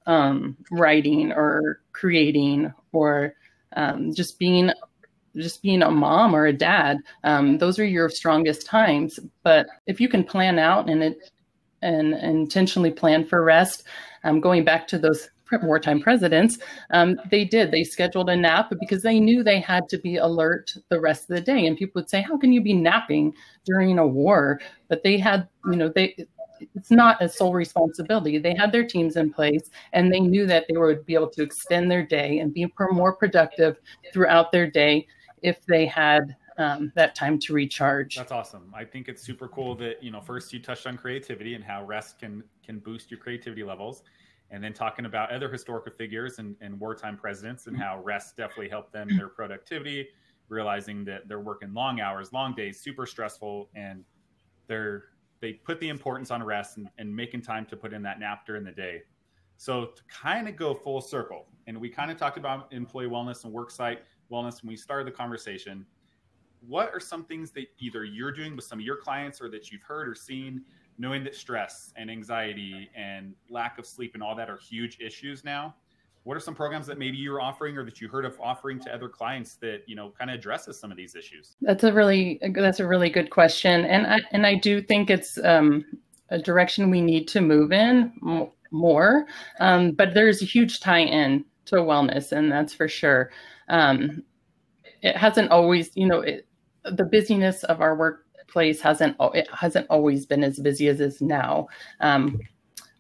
um, 0.05 0.55
writing 0.71 1.31
or 1.31 1.79
creating 1.91 2.71
or 2.91 3.33
um, 3.75 4.13
just 4.13 4.37
being 4.37 4.71
just 5.37 5.61
being 5.61 5.81
a 5.81 5.91
mom 5.91 6.35
or 6.35 6.45
a 6.45 6.53
dad, 6.53 6.97
um, 7.23 7.57
those 7.57 7.79
are 7.79 7.85
your 7.85 8.09
strongest 8.09 8.65
times. 8.65 9.19
But 9.43 9.67
if 9.87 9.99
you 9.99 10.09
can 10.09 10.23
plan 10.23 10.59
out 10.59 10.89
and 10.89 11.03
it 11.03 11.31
and, 11.81 12.13
and 12.13 12.37
intentionally 12.37 12.91
plan 12.91 13.25
for 13.25 13.43
rest, 13.43 13.83
um, 14.23 14.39
going 14.39 14.63
back 14.63 14.87
to 14.87 14.97
those 14.97 15.29
wartime 15.61 16.01
presidents, 16.01 16.57
um, 16.91 17.19
they 17.29 17.45
did. 17.45 17.71
They 17.71 17.83
scheduled 17.83 18.29
a 18.29 18.35
nap 18.35 18.71
because 18.79 19.03
they 19.03 19.19
knew 19.19 19.43
they 19.43 19.59
had 19.59 19.87
to 19.89 19.99
be 19.99 20.17
alert 20.17 20.73
the 20.89 20.99
rest 20.99 21.29
of 21.29 21.35
the 21.35 21.41
day. 21.41 21.67
And 21.67 21.77
people 21.77 22.01
would 22.01 22.09
say, 22.09 22.21
"How 22.21 22.37
can 22.37 22.51
you 22.51 22.61
be 22.61 22.73
napping 22.73 23.33
during 23.65 23.99
a 23.99 24.07
war?" 24.07 24.59
But 24.87 25.03
they 25.03 25.17
had, 25.17 25.47
you 25.65 25.75
know, 25.75 25.89
they 25.89 26.15
it's 26.75 26.91
not 26.91 27.21
a 27.21 27.29
sole 27.29 27.53
responsibility. 27.53 28.37
They 28.37 28.55
had 28.55 28.71
their 28.71 28.85
teams 28.85 29.17
in 29.17 29.31
place 29.31 29.69
and 29.93 30.11
they 30.11 30.19
knew 30.19 30.45
that 30.47 30.65
they 30.67 30.77
would 30.77 31.05
be 31.05 31.15
able 31.15 31.29
to 31.31 31.43
extend 31.43 31.91
their 31.91 32.05
day 32.05 32.39
and 32.39 32.53
be 32.53 32.65
more 32.91 33.13
productive 33.13 33.77
throughout 34.13 34.51
their 34.51 34.69
day 34.69 35.07
if 35.45 35.63
they 35.67 35.85
had 35.85 36.35
um, 36.57 36.91
that 36.95 37.13
time 37.13 37.37
to 37.39 37.53
recharge. 37.53 38.15
That's 38.15 38.31
awesome. 38.31 38.73
I 38.75 38.83
think 38.83 39.07
it's 39.07 39.21
super 39.21 39.47
cool 39.47 39.75
that 39.75 40.01
you 40.01 40.11
know 40.11 40.21
first 40.21 40.51
you 40.51 40.59
touched 40.59 40.87
on 40.87 40.97
creativity 40.97 41.53
and 41.53 41.63
how 41.63 41.85
rest 41.85 42.17
can 42.19 42.43
can 42.65 42.79
boost 42.79 43.11
your 43.11 43.19
creativity 43.19 43.63
levels, 43.63 44.01
and 44.49 44.63
then 44.63 44.73
talking 44.73 45.05
about 45.05 45.31
other 45.31 45.49
historical 45.49 45.91
figures 45.95 46.39
and, 46.39 46.55
and 46.61 46.79
wartime 46.79 47.15
presidents 47.15 47.67
and 47.67 47.77
how 47.77 48.01
rest 48.01 48.35
definitely 48.35 48.69
helped 48.69 48.91
them 48.91 49.07
their 49.15 49.27
productivity, 49.27 50.07
realizing 50.49 51.05
that 51.05 51.27
they're 51.27 51.39
working 51.39 51.73
long 51.73 51.99
hours, 51.99 52.33
long 52.33 52.55
days, 52.55 52.81
super 52.81 53.05
stressful, 53.05 53.69
and 53.75 54.03
they're 54.67 55.05
they 55.41 55.53
put 55.53 55.79
the 55.79 55.89
importance 55.89 56.31
on 56.31 56.41
rest 56.41 56.77
and, 56.77 56.89
and 56.97 57.15
making 57.15 57.41
time 57.41 57.67
to 57.67 57.75
put 57.75 57.93
in 57.93 58.01
that 58.01 58.19
nap 58.19 58.47
during 58.47 58.63
the 58.63 58.71
day. 58.71 59.03
So 59.57 59.85
to 59.85 60.01
kind 60.09 60.47
of 60.47 60.55
go 60.55 60.73
full 60.73 61.01
circle, 61.01 61.45
and 61.67 61.79
we 61.79 61.89
kind 61.89 62.09
of 62.09 62.17
talked 62.17 62.37
about 62.37 62.73
employee 62.73 63.07
wellness 63.07 63.43
and 63.43 63.53
worksite 63.53 63.99
wellness 64.31 64.61
when 64.61 64.69
we 64.69 64.75
started 64.75 65.07
the 65.07 65.11
conversation 65.11 65.85
what 66.67 66.89
are 66.93 66.99
some 66.99 67.23
things 67.23 67.51
that 67.51 67.65
either 67.79 68.03
you're 68.03 68.31
doing 68.31 68.55
with 68.55 68.65
some 68.65 68.79
of 68.79 68.85
your 68.85 68.97
clients 68.97 69.41
or 69.41 69.49
that 69.49 69.71
you've 69.71 69.83
heard 69.83 70.07
or 70.07 70.15
seen 70.15 70.63
knowing 70.97 71.23
that 71.23 71.35
stress 71.35 71.91
and 71.97 72.09
anxiety 72.09 72.89
and 72.95 73.33
lack 73.49 73.77
of 73.77 73.85
sleep 73.85 74.13
and 74.13 74.23
all 74.23 74.35
that 74.35 74.49
are 74.49 74.57
huge 74.57 74.99
issues 74.99 75.43
now? 75.43 75.75
What 76.23 76.35
are 76.35 76.39
some 76.39 76.55
programs 76.55 76.87
that 76.87 76.97
maybe 76.97 77.17
you're 77.17 77.41
offering 77.41 77.77
or 77.77 77.85
that 77.85 78.01
you 78.01 78.07
heard 78.07 78.25
of 78.25 78.39
offering 78.41 78.79
to 78.79 78.93
other 78.93 79.09
clients 79.09 79.55
that 79.57 79.83
you 79.85 79.95
know 79.95 80.11
kind 80.17 80.31
of 80.31 80.35
addresses 80.35 80.79
some 80.79 80.89
of 80.89 80.97
these 80.97 81.15
issues? 81.15 81.55
That's 81.61 81.83
a 81.83 81.93
really 81.93 82.39
that's 82.55 82.79
a 82.79 82.87
really 82.87 83.09
good 83.09 83.29
question 83.29 83.85
and 83.85 84.07
i 84.07 84.19
and 84.31 84.47
i 84.47 84.55
do 84.55 84.81
think 84.81 85.09
it's 85.09 85.37
um, 85.43 85.85
a 86.29 86.39
direction 86.39 86.89
we 86.89 87.01
need 87.01 87.27
to 87.27 87.41
move 87.41 87.71
in 87.71 88.11
more 88.71 89.27
um, 89.59 89.91
but 89.91 90.15
there's 90.15 90.41
a 90.41 90.45
huge 90.45 90.79
tie 90.79 90.99
in 91.03 91.45
to 91.65 91.75
wellness 91.75 92.31
and 92.31 92.51
that's 92.51 92.73
for 92.73 92.87
sure 92.87 93.29
um, 93.69 94.23
it 95.01 95.15
hasn't 95.15 95.51
always, 95.51 95.91
you 95.95 96.07
know, 96.07 96.21
it, 96.21 96.47
the 96.83 97.03
busyness 97.03 97.63
of 97.65 97.81
our 97.81 97.95
workplace 97.95 98.79
hasn't 98.81 99.15
it 99.33 99.47
hasn't 99.51 99.87
always 99.89 100.25
been 100.25 100.43
as 100.43 100.59
busy 100.59 100.87
as 100.87 100.99
is 100.99 101.21
now. 101.21 101.67
Um, 101.99 102.39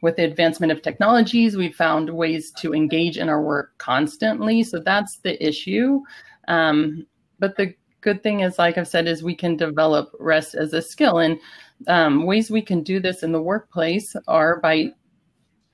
with 0.01 0.17
the 0.17 0.23
advancement 0.23 0.71
of 0.71 0.81
technologies, 0.81 1.57
we've 1.57 1.75
found 1.75 2.09
ways 2.09 2.51
to 2.59 2.73
engage 2.73 3.17
in 3.17 3.29
our 3.29 3.41
work 3.41 3.75
constantly. 3.77 4.63
So 4.63 4.79
that's 4.79 5.17
the 5.17 5.43
issue. 5.45 6.01
Um, 6.47 7.07
but 7.39 7.55
the 7.55 7.73
good 8.01 8.21
thing 8.21 8.41
is, 8.41 8.59
like 8.59 8.77
I've 8.77 8.87
said, 8.87 9.07
is 9.07 9.23
we 9.23 9.35
can 9.35 9.57
develop 9.57 10.11
rest 10.19 10.53
as 10.53 10.73
a 10.73 10.81
skill. 10.81 11.19
And 11.19 11.39
um, 11.87 12.25
ways 12.25 12.51
we 12.51 12.61
can 12.61 12.83
do 12.83 12.99
this 12.99 13.23
in 13.23 13.31
the 13.31 13.41
workplace 13.41 14.15
are 14.27 14.59
by 14.59 14.91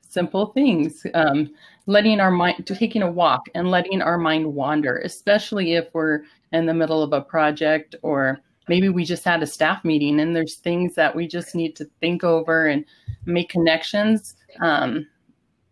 simple 0.07 0.47
things. 0.47 1.05
Um, 1.13 1.49
letting 1.85 2.19
our 2.19 2.31
mind, 2.31 2.65
taking 2.65 3.01
a 3.01 3.11
walk 3.11 3.47
and 3.55 3.69
letting 3.69 4.01
our 4.01 4.17
mind 4.17 4.53
wander, 4.53 4.97
especially 4.99 5.73
if 5.73 5.87
we're 5.93 6.23
in 6.51 6.65
the 6.65 6.73
middle 6.73 7.01
of 7.01 7.13
a 7.13 7.21
project 7.21 7.95
or 8.01 8.39
maybe 8.67 8.89
we 8.89 9.03
just 9.03 9.23
had 9.23 9.41
a 9.41 9.47
staff 9.47 9.83
meeting 9.83 10.19
and 10.19 10.35
there's 10.35 10.55
things 10.55 10.95
that 10.95 11.15
we 11.15 11.27
just 11.27 11.55
need 11.55 11.75
to 11.75 11.89
think 11.99 12.23
over 12.23 12.67
and 12.67 12.85
make 13.25 13.49
connections. 13.49 14.35
Um, 14.61 15.07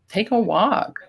take 0.07 0.31
a 0.31 0.39
walk 0.39 0.99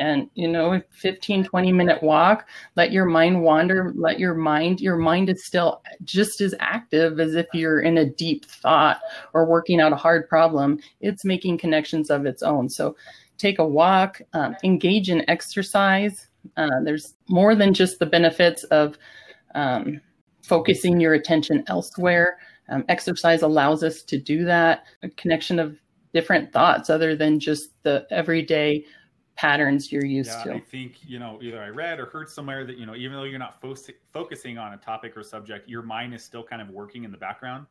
and 0.00 0.28
you 0.34 0.48
know 0.48 0.80
15 0.90 1.44
20 1.44 1.72
minute 1.72 2.02
walk 2.02 2.48
let 2.74 2.90
your 2.90 3.04
mind 3.04 3.42
wander 3.42 3.92
let 3.94 4.18
your 4.18 4.34
mind 4.34 4.80
your 4.80 4.96
mind 4.96 5.28
is 5.28 5.44
still 5.44 5.82
just 6.04 6.40
as 6.40 6.54
active 6.58 7.20
as 7.20 7.34
if 7.34 7.46
you're 7.52 7.80
in 7.80 7.98
a 7.98 8.06
deep 8.06 8.46
thought 8.46 9.00
or 9.34 9.44
working 9.44 9.80
out 9.80 9.92
a 9.92 9.96
hard 9.96 10.28
problem 10.28 10.78
it's 11.00 11.24
making 11.24 11.58
connections 11.58 12.08
of 12.08 12.24
its 12.24 12.42
own 12.42 12.68
so 12.68 12.96
take 13.40 13.58
a 13.58 13.66
walk 13.66 14.20
um, 14.32 14.56
engage 14.64 15.10
in 15.10 15.28
exercise 15.28 16.28
uh, 16.56 16.80
there's 16.84 17.14
more 17.28 17.54
than 17.54 17.72
just 17.74 17.98
the 17.98 18.06
benefits 18.06 18.64
of 18.64 18.98
um, 19.54 20.00
focusing 20.42 21.00
your 21.00 21.14
attention 21.14 21.64
elsewhere 21.66 22.38
um, 22.68 22.84
exercise 22.88 23.42
allows 23.42 23.82
us 23.82 24.02
to 24.02 24.18
do 24.18 24.44
that 24.44 24.84
a 25.02 25.08
connection 25.10 25.58
of 25.58 25.76
different 26.12 26.52
thoughts 26.52 26.90
other 26.90 27.14
than 27.16 27.38
just 27.38 27.70
the 27.82 28.06
everyday 28.10 28.84
patterns 29.40 29.90
you're 29.90 30.04
used 30.04 30.30
yeah, 30.30 30.44
to. 30.44 30.54
I 30.54 30.60
think, 30.60 30.96
you 31.02 31.18
know, 31.18 31.38
either 31.40 31.62
I 31.62 31.68
read 31.68 31.98
or 31.98 32.04
heard 32.04 32.28
somewhere 32.28 32.66
that, 32.66 32.76
you 32.76 32.84
know, 32.84 32.94
even 32.94 33.16
though 33.16 33.24
you're 33.24 33.38
not 33.38 33.58
fo- 33.58 33.74
focusing 34.12 34.58
on 34.58 34.74
a 34.74 34.76
topic 34.76 35.16
or 35.16 35.22
subject, 35.22 35.66
your 35.66 35.80
mind 35.80 36.12
is 36.14 36.22
still 36.22 36.44
kind 36.44 36.60
of 36.60 36.68
working 36.68 37.04
in 37.04 37.10
the 37.10 37.16
background. 37.16 37.66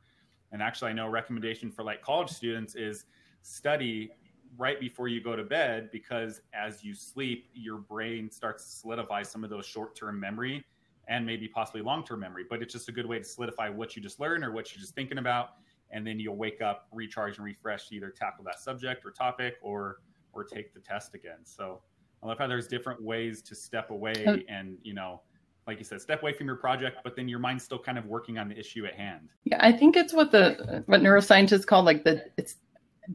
And 0.51 0.63
actually, 0.63 0.89
I 0.89 0.93
know 0.93 1.05
a 1.05 1.11
recommendation 1.11 1.69
for 1.69 1.83
like 1.83 2.01
college 2.01 2.29
students 2.29 2.73
is 2.73 3.05
study 3.43 4.09
right 4.57 4.79
before 4.79 5.07
you 5.07 5.21
go 5.21 5.35
to 5.35 5.43
bed 5.43 5.89
because 5.91 6.41
as 6.53 6.83
you 6.83 6.93
sleep, 6.93 7.49
your 7.53 7.77
brain 7.77 8.29
starts 8.29 8.63
to 8.65 8.71
solidify 8.71 9.23
some 9.23 9.43
of 9.43 9.49
those 9.49 9.65
short 9.65 9.95
term 9.95 10.19
memory 10.19 10.65
and 11.07 11.25
maybe 11.25 11.47
possibly 11.47 11.81
long 11.81 12.03
term 12.03 12.19
memory. 12.19 12.45
But 12.49 12.61
it's 12.61 12.73
just 12.73 12.89
a 12.89 12.91
good 12.91 13.05
way 13.05 13.19
to 13.19 13.23
solidify 13.23 13.69
what 13.69 13.95
you 13.95 14.01
just 14.01 14.19
learned 14.19 14.43
or 14.43 14.51
what 14.51 14.73
you're 14.73 14.81
just 14.81 14.95
thinking 14.95 15.17
about. 15.17 15.51
And 15.91 16.05
then 16.05 16.19
you'll 16.19 16.35
wake 16.35 16.61
up, 16.61 16.87
recharge, 16.91 17.37
and 17.37 17.45
refresh 17.45 17.89
to 17.89 17.95
either 17.95 18.09
tackle 18.09 18.43
that 18.45 18.59
subject 18.59 19.05
or 19.05 19.11
topic 19.11 19.57
or 19.61 20.01
or 20.33 20.43
take 20.43 20.73
the 20.73 20.79
test 20.79 21.15
again. 21.15 21.39
So 21.43 21.81
I 22.21 22.27
love 22.27 22.37
how 22.37 22.47
there's 22.47 22.67
different 22.67 23.01
ways 23.01 23.41
to 23.43 23.55
step 23.55 23.89
away 23.91 24.13
oh. 24.27 24.37
and, 24.47 24.77
you 24.83 24.93
know, 24.93 25.21
like 25.67 25.77
you 25.77 25.85
said, 25.85 26.01
step 26.01 26.21
away 26.21 26.33
from 26.33 26.47
your 26.47 26.55
project, 26.55 26.97
but 27.03 27.15
then 27.15 27.27
your 27.27 27.39
mind's 27.39 27.63
still 27.63 27.79
kind 27.79 27.97
of 27.97 28.05
working 28.05 28.37
on 28.37 28.49
the 28.49 28.57
issue 28.57 28.85
at 28.85 28.95
hand. 28.95 29.29
Yeah, 29.43 29.57
I 29.59 29.71
think 29.71 29.95
it's 29.95 30.13
what 30.13 30.31
the 30.31 30.83
what 30.87 31.01
neuroscientists 31.01 31.65
call 31.65 31.83
like 31.83 32.03
the 32.03 32.25
it's 32.37 32.55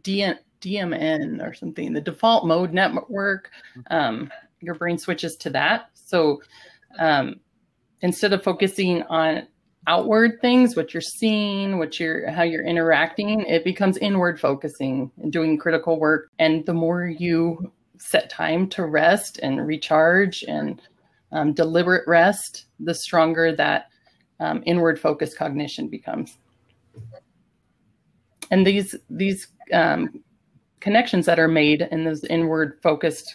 DM, 0.01 0.39
DMN 0.61 1.47
or 1.47 1.55
something, 1.55 1.93
the 1.93 2.01
default 2.01 2.47
mode 2.47 2.73
network. 2.73 3.51
Um, 3.91 4.31
your 4.61 4.75
brain 4.75 4.99
switches 4.99 5.37
to 5.37 5.51
that. 5.51 5.91
So 5.95 6.41
um, 6.99 7.41
instead 8.01 8.33
of 8.33 8.43
focusing 8.43 9.03
on 9.05 9.47
outward 9.87 10.41
things, 10.41 10.77
what 10.77 10.95
you're 10.95 11.01
seeing, 11.01 11.79
what 11.79 12.01
you're 12.01 12.31
how 12.31 12.43
you're 12.43 12.65
interacting, 12.65 13.43
it 13.43 13.65
becomes 13.65 13.99
inward 13.99 14.41
focusing 14.41 15.11
and 15.23 15.33
doing 15.33 15.59
critical 15.59 15.99
work. 15.99 16.31
And 16.39 16.65
the 16.65 16.75
more 16.75 17.07
you 17.07 17.73
set 17.99 18.31
time 18.31 18.69
to 18.69 18.87
rest 18.87 19.39
and 19.43 19.67
recharge 19.67 20.45
and 20.49 20.81
um, 21.33 21.53
deliberate 21.53 22.07
rest, 22.07 22.67
the 22.81 22.95
stronger 22.95 23.55
that 23.57 23.89
um, 24.41 24.63
inward 24.67 25.01
focus 25.01 25.35
cognition 25.35 25.89
becomes. 25.89 26.39
And 28.55 28.65
these 28.65 28.95
these 29.11 29.49
um, 29.73 30.23
connections 30.79 31.27
that 31.27 31.41
are 31.41 31.49
made 31.49 31.89
in 31.91 32.05
those 32.05 32.23
inward 32.23 32.79
focused 32.85 33.35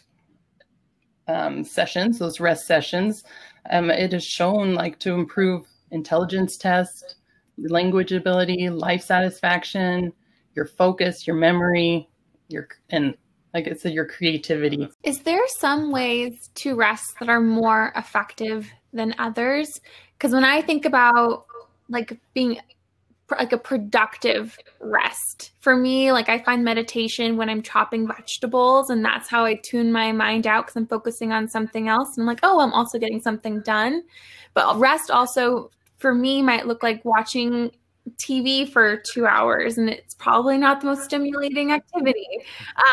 um, 1.28 1.66
sessions, 1.66 2.20
those 2.20 2.40
rest 2.40 2.66
sessions, 2.66 3.26
um, 3.70 3.90
it 3.90 4.14
is 4.14 4.24
shown 4.24 4.76
like 4.76 4.98
to 5.00 5.12
improve 5.12 5.66
intelligence 5.92 6.56
test, 6.56 7.18
language 7.58 8.14
ability, 8.14 8.70
life 8.70 9.02
satisfaction, 9.02 10.14
your 10.56 10.66
focus, 10.66 11.28
your 11.28 11.36
memory, 11.36 12.08
your 12.48 12.70
and 12.90 13.14
like 13.54 13.68
I 13.68 13.74
said, 13.74 13.92
your 13.92 14.06
creativity. 14.06 14.88
Is 15.04 15.20
there 15.24 15.46
some 15.58 15.92
ways 15.92 16.50
to 16.56 16.76
rest 16.78 17.20
that 17.20 17.28
are 17.28 17.42
more 17.42 17.92
effective 17.98 18.72
than 18.94 19.14
others? 19.18 19.82
Because 20.14 20.32
when 20.32 20.46
I 20.46 20.62
think 20.62 20.86
about 20.86 21.46
like 21.90 22.18
being 22.34 22.62
like 23.38 23.54
a 23.54 23.58
productive 23.58 24.58
rest. 24.80 25.52
For 25.60 25.76
me, 25.76 26.12
like 26.12 26.30
I 26.30 26.40
find 26.40 26.64
meditation 26.64 27.38
when 27.38 27.50
I'm 27.50 27.62
chopping 27.62 28.08
vegetables, 28.08 28.90
and 28.90 29.04
that's 29.04 29.30
how 29.30 29.46
I 29.46 29.56
tune 29.56 29.92
my 29.92 30.12
mind 30.12 30.48
out 30.48 30.66
because 30.66 30.76
I'm 30.76 30.88
focusing 30.88 31.32
on 31.32 31.48
something 31.48 31.88
else. 31.88 32.18
And 32.18 32.24
I'm 32.24 32.28
like, 32.28 32.40
oh, 32.44 32.60
I'm 32.60 32.74
also 32.74 32.98
getting 32.98 33.22
something 33.22 33.62
done. 33.62 34.04
But 34.54 34.78
rest 34.78 35.12
also 35.12 35.72
for 35.98 36.16
me 36.16 36.42
might 36.42 36.68
look 36.68 36.82
like 36.82 37.04
watching 37.06 37.72
TV 38.18 38.68
for 38.68 39.02
two 39.14 39.26
hours, 39.26 39.78
and 39.78 39.90
it's 39.90 40.16
probably 40.16 40.58
not 40.58 40.82
the 40.82 40.88
most 40.88 41.04
stimulating 41.04 41.72
activity. 41.72 42.28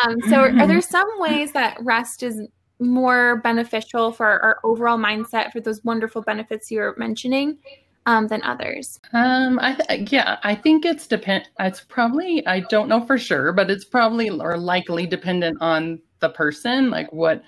Um, 0.05 0.17
so, 0.29 0.37
are, 0.37 0.51
are 0.61 0.67
there 0.67 0.81
some 0.81 1.09
ways 1.19 1.53
that 1.53 1.79
rest 1.81 2.23
is 2.23 2.41
more 2.79 3.41
beneficial 3.43 4.13
for 4.13 4.27
our 4.27 4.61
overall 4.63 4.99
mindset 4.99 5.51
for 5.53 5.61
those 5.61 5.83
wonderful 5.85 6.23
benefits 6.23 6.71
you're 6.71 6.95
mentioning? 6.99 7.59
Um, 8.07 8.29
than 8.29 8.43
others? 8.43 8.99
Um, 9.13 9.59
I 9.61 9.75
th- 9.75 10.11
yeah, 10.13 10.39
I 10.43 10.55
think 10.55 10.85
it's 10.85 11.07
depend. 11.07 11.49
It's 11.61 11.81
probably 11.81 12.47
I 12.47 12.61
don't 12.61 12.89
know 12.89 13.05
for 13.05 13.19
sure, 13.19 13.53
but 13.53 13.71
it's 13.71 13.85
probably 13.85 14.31
or 14.31 14.57
likely 14.57 15.07
dependent 15.07 15.59
on 15.61 16.01
the 16.21 16.31
person, 16.31 16.91
like 16.91 17.13
what 17.13 17.43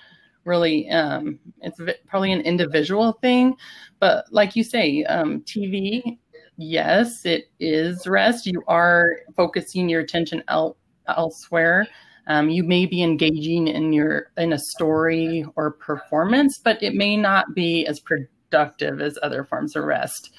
really 0.45 0.89
um, 0.89 1.39
it's 1.61 1.79
probably 2.07 2.31
an 2.33 2.41
individual 2.41 3.13
thing. 3.13 3.55
But 3.99 4.25
like 4.31 4.55
you 4.55 4.63
say, 4.63 5.03
um, 5.05 5.41
TV, 5.41 6.19
yes, 6.57 7.25
it 7.25 7.45
is 7.59 8.05
rest. 8.05 8.45
You 8.45 8.61
are 8.67 9.21
focusing 9.35 9.89
your 9.89 10.01
attention 10.01 10.43
el- 10.49 10.77
elsewhere. 11.07 11.87
Um, 12.27 12.49
you 12.49 12.63
may 12.63 12.85
be 12.85 13.01
engaging 13.01 13.67
in 13.67 13.91
your 13.91 14.31
in 14.37 14.53
a 14.53 14.59
story 14.59 15.45
or 15.55 15.71
performance, 15.71 16.59
but 16.59 16.83
it 16.83 16.93
may 16.93 17.17
not 17.17 17.55
be 17.55 17.87
as 17.87 17.99
productive 17.99 18.38
productive 18.49 19.01
as 19.01 19.17
other 19.23 19.43
forms 19.43 19.75
of 19.75 19.83
rest. 19.83 20.31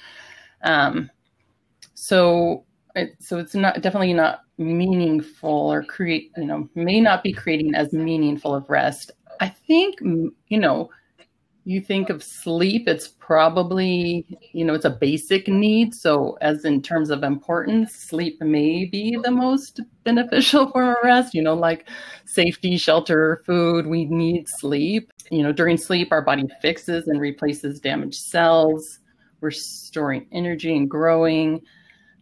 Um, 0.63 1.09
so, 1.93 2.65
it, 2.95 3.15
so 3.19 3.37
it's 3.37 3.55
not 3.55 3.81
definitely 3.81 4.13
not 4.13 4.41
meaningful 4.57 5.49
or 5.71 5.83
create, 5.83 6.31
you 6.37 6.45
know, 6.45 6.69
may 6.75 6.99
not 6.99 7.23
be 7.23 7.33
creating 7.33 7.73
as 7.75 7.93
meaningful 7.93 8.53
of 8.53 8.69
rest. 8.69 9.11
I 9.39 9.49
think, 9.49 9.99
you 10.01 10.59
know, 10.59 10.89
you 11.63 11.79
think 11.79 12.09
of 12.09 12.23
sleep, 12.23 12.87
it's 12.87 13.07
probably, 13.07 14.25
you 14.51 14.65
know, 14.65 14.73
it's 14.73 14.85
a 14.85 14.89
basic 14.89 15.47
need. 15.47 15.93
So, 15.93 16.37
as 16.41 16.65
in 16.65 16.81
terms 16.81 17.11
of 17.11 17.23
importance, 17.23 17.93
sleep 17.93 18.41
may 18.41 18.85
be 18.85 19.17
the 19.23 19.31
most 19.31 19.79
beneficial 20.03 20.69
form 20.71 20.89
of 20.89 20.95
rest, 21.03 21.33
you 21.35 21.41
know, 21.43 21.53
like 21.53 21.87
safety, 22.25 22.77
shelter, 22.77 23.43
food, 23.45 23.85
we 23.85 24.05
need 24.05 24.45
sleep. 24.47 25.10
You 25.31 25.43
know, 25.43 25.51
during 25.51 25.77
sleep, 25.77 26.09
our 26.11 26.21
body 26.21 26.47
fixes 26.61 27.07
and 27.07 27.19
replaces 27.19 27.79
damaged 27.79 28.21
cells. 28.21 28.99
We're 29.39 29.51
storing 29.51 30.27
energy 30.31 30.75
and 30.75 30.89
growing. 30.89 31.61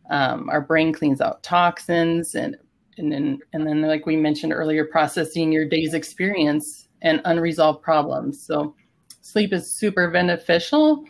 Um, 0.10 0.50
our 0.50 0.62
brain 0.62 0.94
cleans 0.94 1.20
out 1.20 1.44
toxins 1.44 2.36
and 2.36 2.56
and 2.98 3.12
then 3.12 3.40
and 3.54 3.68
then 3.68 3.82
like 3.82 4.06
we 4.06 4.16
mentioned 4.16 4.54
earlier 4.54 4.86
processing 4.86 5.52
your 5.52 5.68
day's 5.68 5.94
experience 5.94 6.88
and 7.02 7.22
unresolved 7.26 7.82
problems 7.84 8.44
so 8.44 8.76
sleep 9.30 9.54
is 9.54 9.72
super 9.72 10.10
beneficial, 10.10 11.06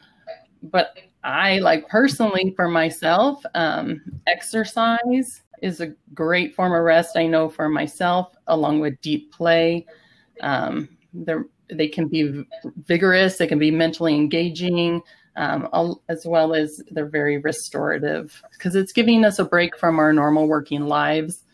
but 0.63 0.97
I 1.23 1.59
like 1.59 1.87
personally 1.87 2.53
for 2.55 2.67
myself, 2.67 3.43
um, 3.55 4.01
exercise 4.27 5.41
is 5.61 5.81
a 5.81 5.93
great 6.13 6.55
form 6.55 6.73
of 6.73 6.83
rest. 6.83 7.17
I 7.17 7.27
know 7.27 7.49
for 7.49 7.69
myself, 7.69 8.35
along 8.47 8.79
with 8.79 8.99
deep 9.01 9.31
play, 9.31 9.85
um, 10.41 10.89
they 11.71 11.87
can 11.87 12.07
be 12.07 12.45
vigorous, 12.85 13.37
they 13.37 13.47
can 13.47 13.59
be 13.59 13.71
mentally 13.71 14.15
engaging, 14.15 15.01
um, 15.35 15.67
as 16.09 16.25
well 16.25 16.53
as 16.53 16.81
they're 16.91 17.07
very 17.07 17.37
restorative 17.37 18.41
because 18.51 18.75
it's 18.75 18.91
giving 18.91 19.23
us 19.23 19.39
a 19.39 19.45
break 19.45 19.77
from 19.77 19.99
our 19.99 20.11
normal 20.11 20.47
working 20.47 20.87
lives. 20.87 21.45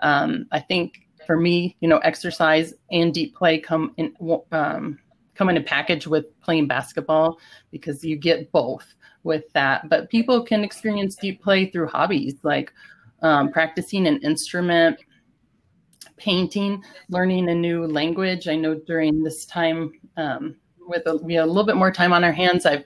Um, 0.00 0.46
I 0.52 0.60
think 0.60 1.06
for 1.26 1.36
me, 1.36 1.76
you 1.80 1.88
know, 1.88 1.98
exercise 1.98 2.74
and 2.90 3.12
deep 3.12 3.36
play 3.36 3.58
come 3.58 3.92
in 3.96 4.14
um, 4.52 4.98
come 5.34 5.48
in 5.48 5.56
a 5.56 5.62
package 5.62 6.06
with 6.06 6.26
playing 6.40 6.66
basketball 6.66 7.38
because 7.70 8.02
you 8.02 8.16
get 8.16 8.50
both 8.50 8.94
with 9.22 9.44
that. 9.52 9.88
But 9.88 10.10
people 10.10 10.42
can 10.42 10.64
experience 10.64 11.14
deep 11.14 11.42
play 11.42 11.66
through 11.70 11.88
hobbies 11.88 12.34
like 12.42 12.72
um, 13.22 13.52
practicing 13.52 14.06
an 14.06 14.18
instrument, 14.22 14.98
painting, 16.18 16.82
learning 17.08 17.48
a 17.48 17.54
new 17.54 17.86
language. 17.86 18.48
I 18.48 18.56
know 18.56 18.74
during 18.74 19.22
this 19.22 19.46
time, 19.46 19.92
um, 20.16 20.56
with 20.86 21.06
a, 21.06 21.16
we 21.16 21.36
a 21.36 21.46
little 21.46 21.64
bit 21.64 21.76
more 21.76 21.92
time 21.92 22.12
on 22.12 22.24
our 22.24 22.32
hands, 22.32 22.66
I've 22.66 22.84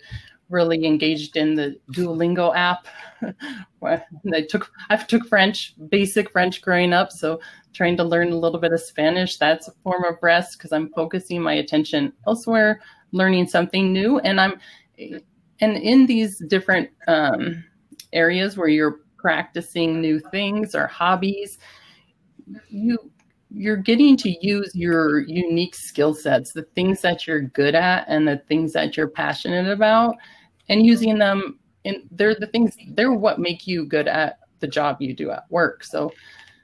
really 0.49 0.85
engaged 0.85 1.37
in 1.37 1.55
the 1.55 1.77
Duolingo 1.93 2.55
app. 2.55 2.87
I 3.83 4.43
took 4.49 4.71
I 4.91 4.97
took 4.97 5.27
French, 5.27 5.75
basic 5.89 6.31
French 6.31 6.61
growing 6.61 6.93
up, 6.93 7.11
so 7.11 7.41
trying 7.73 7.97
to 7.97 8.05
learn 8.05 8.33
a 8.33 8.37
little 8.37 8.61
bit 8.61 8.73
of 8.73 8.81
Spanish. 8.81 9.39
That's 9.39 9.69
a 9.69 9.73
form 9.83 10.05
of 10.05 10.17
rest 10.23 10.59
because 10.59 10.73
I'm 10.73 10.91
focusing 10.91 11.41
my 11.41 11.55
attention 11.55 12.13
elsewhere, 12.27 12.81
learning 13.13 13.49
something 13.49 13.93
new, 13.93 14.19
and 14.21 14.41
I'm 14.41 14.61
and 14.99 15.77
in 15.77 16.07
these 16.07 16.39
different 16.49 16.91
um, 17.09 17.65
areas 18.13 18.57
where 18.57 18.69
you're 18.69 19.01
practicing 19.17 20.01
new 20.01 20.21
things 20.21 20.75
or 20.75 20.87
hobbies, 20.87 21.59
you 22.69 22.99
you're 23.55 23.77
getting 23.77 24.17
to 24.17 24.47
use 24.47 24.71
your 24.75 25.21
unique 25.21 25.75
skill 25.75 26.15
sets, 26.15 26.53
the 26.53 26.63
things 26.75 27.01
that 27.03 27.27
you're 27.27 27.43
good 27.43 27.75
at 27.75 28.05
and 28.09 28.27
the 28.27 28.39
things 28.49 28.73
that 28.73 28.97
you're 28.97 29.09
passionate 29.09 29.71
about, 29.71 30.17
and 30.69 30.87
using 30.87 31.19
them. 31.19 31.59
And 31.85 31.97
they're 32.11 32.35
the 32.35 32.47
things 32.47 32.77
they're 32.91 33.13
what 33.13 33.39
make 33.39 33.67
you 33.67 33.85
good 33.85 34.09
at 34.09 34.39
the 34.61 34.69
job 34.69 34.99
you 35.01 35.15
do 35.15 35.31
at 35.31 35.45
work. 35.51 35.85
So 35.85 36.13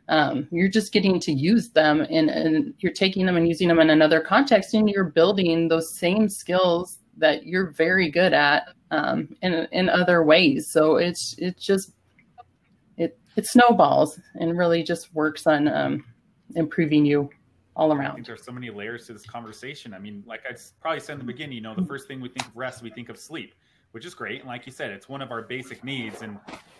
um, 0.09 0.49
you're 0.51 0.69
just 0.69 0.93
getting 0.93 1.21
to 1.21 1.33
use 1.33 1.71
them 1.71 2.01
and, 2.09 2.31
and 2.31 2.73
you're 2.79 2.93
taking 2.93 3.27
them 3.27 3.37
and 3.37 3.47
using 3.47 3.69
them 3.69 3.81
in 3.81 3.91
another 3.91 4.21
context 4.21 4.73
and 4.75 4.89
you're 4.89 5.05
building 5.05 5.69
those 5.69 5.99
same 5.99 6.29
skills 6.29 6.99
that 7.19 7.45
you're 7.45 7.73
very 7.73 8.11
good 8.11 8.33
at 8.33 8.69
um, 8.91 9.29
in, 9.43 9.67
in 9.73 9.89
other 9.89 10.23
ways. 10.23 10.71
So 10.71 10.97
it's, 10.97 11.35
it's 11.39 11.63
just, 11.63 11.93
it, 12.97 13.19
it 13.37 13.47
snowballs 13.47 14.19
and 14.37 14.57
really 14.57 14.83
just 14.83 15.13
works 15.13 15.47
on 15.47 15.69
um, 15.69 16.05
improving 16.55 17.05
you 17.05 17.31
all 17.77 17.93
around. 17.93 18.27
there's 18.27 18.45
so 18.45 18.53
many 18.53 18.71
layers 18.71 19.07
to 19.07 19.13
this 19.13 19.25
conversation. 19.25 19.95
I 19.95 19.99
mean, 19.99 20.25
like 20.27 20.43
I 20.49 20.57
probably 20.81 21.01
said 21.01 21.15
in 21.15 21.19
the 21.21 21.25
beginning, 21.25 21.55
you 21.57 21.61
know, 21.61 21.75
the 21.75 21.81
mm-hmm. 21.81 21.89
first 21.89 22.09
thing 22.09 22.21
we 22.21 22.29
think 22.29 22.47
of 22.47 22.57
rest, 22.57 22.83
we 22.83 22.91
think 22.91 23.09
of 23.09 23.17
sleep, 23.17 23.55
which 23.93 24.05
is 24.05 24.15
great. 24.15 24.41
And 24.41 24.49
like 24.49 24.67
you 24.67 24.73
said, 24.73 24.91
it's 24.91 25.09
one 25.09 25.23
of 25.23 25.31
our 25.31 25.43
basic 25.43 25.85
needs. 25.85 26.23
And 26.23 26.39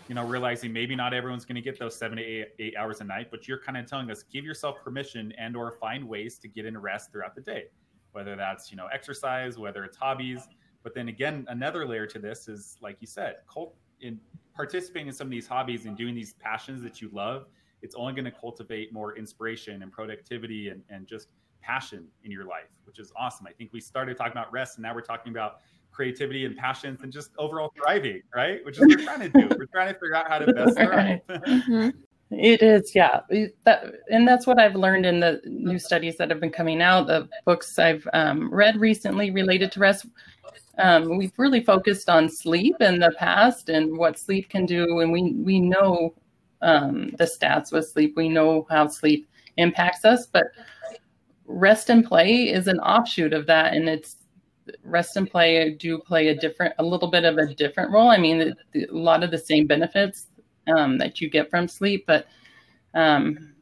you 0.09 0.15
know, 0.15 0.27
realizing 0.27 0.73
maybe 0.73 0.97
not 0.97 1.15
everyone's 1.15 1.45
going 1.45 1.55
to 1.55 1.61
get 1.61 1.79
those 1.79 1.95
seven 1.95 2.17
to 2.17 2.25
eight, 2.25 2.49
eight 2.59 2.75
hours 2.77 3.01
a 3.01 3.05
night, 3.05 3.29
but 3.31 3.47
you're 3.47 3.61
kind 3.61 3.77
of 3.77 3.87
telling 3.87 4.11
us 4.11 4.25
give 4.25 4.45
yourself 4.45 4.77
permission 4.83 5.33
and 5.39 5.55
or 5.55 5.73
find 5.73 6.03
ways 6.07 6.39
to 6.39 6.49
get 6.49 6.65
in 6.65 6.77
rest 6.77 7.13
throughout 7.13 7.35
the 7.35 7.43
day, 7.43 7.67
whether 8.13 8.35
that's 8.35 8.71
you 8.71 8.77
know 8.77 8.87
exercise, 8.93 9.59
whether 9.59 9.85
it's 9.85 9.97
hobbies. 9.97 10.49
But 10.83 10.95
then 10.95 11.09
again, 11.09 11.45
another 11.49 11.87
layer 11.87 12.07
to 12.07 12.19
this 12.19 12.49
is 12.49 12.77
like 12.81 12.97
you 13.01 13.07
said, 13.07 13.37
cult 13.53 13.75
in 14.01 14.19
participating 14.55 15.09
in 15.09 15.13
some 15.13 15.27
of 15.27 15.31
these 15.31 15.47
hobbies 15.47 15.85
and 15.85 15.97
doing 15.97 16.15
these 16.15 16.33
passions 16.35 16.83
that 16.83 17.01
you 17.01 17.11
love. 17.13 17.47
It's 17.83 17.95
only 17.95 18.13
going 18.13 18.25
to 18.25 18.31
cultivate 18.31 18.93
more 18.93 19.17
inspiration 19.17 19.83
and 19.83 19.93
productivity 19.93 20.69
and, 20.69 20.83
and 20.91 21.07
just 21.07 21.29
passion 21.61 22.07
in 22.25 22.31
your 22.31 22.45
life, 22.45 22.69
which 22.85 22.99
is 22.99 23.13
awesome. 23.17 23.47
I 23.47 23.53
think 23.53 23.73
we 23.73 23.81
started 23.81 24.17
talking 24.17 24.33
about 24.33 24.53
rest 24.53 24.77
and 24.77 24.83
now 24.83 24.95
we're 24.95 25.01
talking 25.01 25.33
about 25.33 25.61
creativity 25.91 26.45
and 26.45 26.57
passions 26.57 27.03
and 27.03 27.13
just 27.13 27.31
overall 27.39 27.73
thriving, 27.77 28.23
right? 28.35 28.65
Which 28.65 28.77
is 28.77 28.81
what 28.81 28.99
we're 28.99 29.05
trying 29.05 29.21
to 29.21 29.29
do. 29.29 29.49
We're 29.59 29.67
trying 29.67 29.93
to 29.93 29.99
figure 29.99 30.15
out 30.15 30.29
how 30.29 30.39
to 30.39 30.53
best 30.53 30.77
thrive. 30.77 31.21
mm-hmm. 31.29 31.91
It 32.31 32.63
is, 32.63 32.95
yeah. 32.95 33.21
That, 33.65 33.85
and 34.11 34.29
that's 34.29 34.47
what 34.47 34.59
I've 34.59 34.75
learned 34.75 35.07
in 35.07 35.19
the 35.19 35.41
new 35.47 35.79
studies 35.79 36.17
that 36.19 36.31
have 36.31 36.41
been 36.41 36.51
coming 36.51 36.83
out, 36.83 37.07
the 37.07 37.29
books 37.47 37.79
I've 37.79 38.07
um, 38.13 38.53
read 38.53 38.79
recently 38.79 39.31
related 39.31 39.73
to 39.73 39.81
rest. 39.81 40.07
Um, 40.77 41.17
we've 41.17 41.33
really 41.39 41.65
focused 41.65 42.09
on 42.09 42.29
sleep 42.29 42.77
in 42.81 43.01
the 43.01 43.13
past 43.19 43.71
and 43.71 43.97
what 43.97 44.19
sleep 44.19 44.51
can 44.51 44.67
do. 44.67 45.01
And 45.01 45.11
we, 45.11 45.33
we 45.33 45.59
know 45.59 46.15
um, 46.63 47.11
the 47.19 47.25
stats 47.25 47.73
with 47.73 47.89
sleep, 47.89 48.15
we 48.17 48.29
know 48.29 48.67
how 48.71 48.89
sleep 48.89 49.29
impacts 49.57 50.05
us, 50.05 50.27
but 50.27 50.47
rest 51.47 51.91
and 51.91 52.05
play 52.05 52.49
is 52.49 52.67
an 52.67 52.79
offshoot 52.81 53.33
of 53.33 53.47
that. 53.47 53.75
And 53.75 53.89
it's 53.89 54.17
rest 54.83 55.17
and 55.17 55.29
play 55.31 55.71
do 55.75 55.99
play 55.99 56.29
a 56.29 56.35
different, 56.35 56.75
a 56.79 56.85
little 56.85 57.11
bit 57.11 57.25
of 57.25 57.39
a 57.39 57.55
different 57.55 57.91
role. 57.91 58.09
I 58.09 58.19
mean, 58.19 58.39
the, 58.39 58.55
the, 58.73 58.85
a 58.87 58.93
lot 58.93 59.23
of 59.23 59.31
the 59.31 59.39
same 59.39 59.67
benefits 59.67 60.27
um, 60.77 60.99
that 60.99 61.21
you 61.21 61.31
get 61.31 61.51
from 61.51 61.69
sleep, 61.69 62.05
but 62.07 62.27
um, 62.95 63.55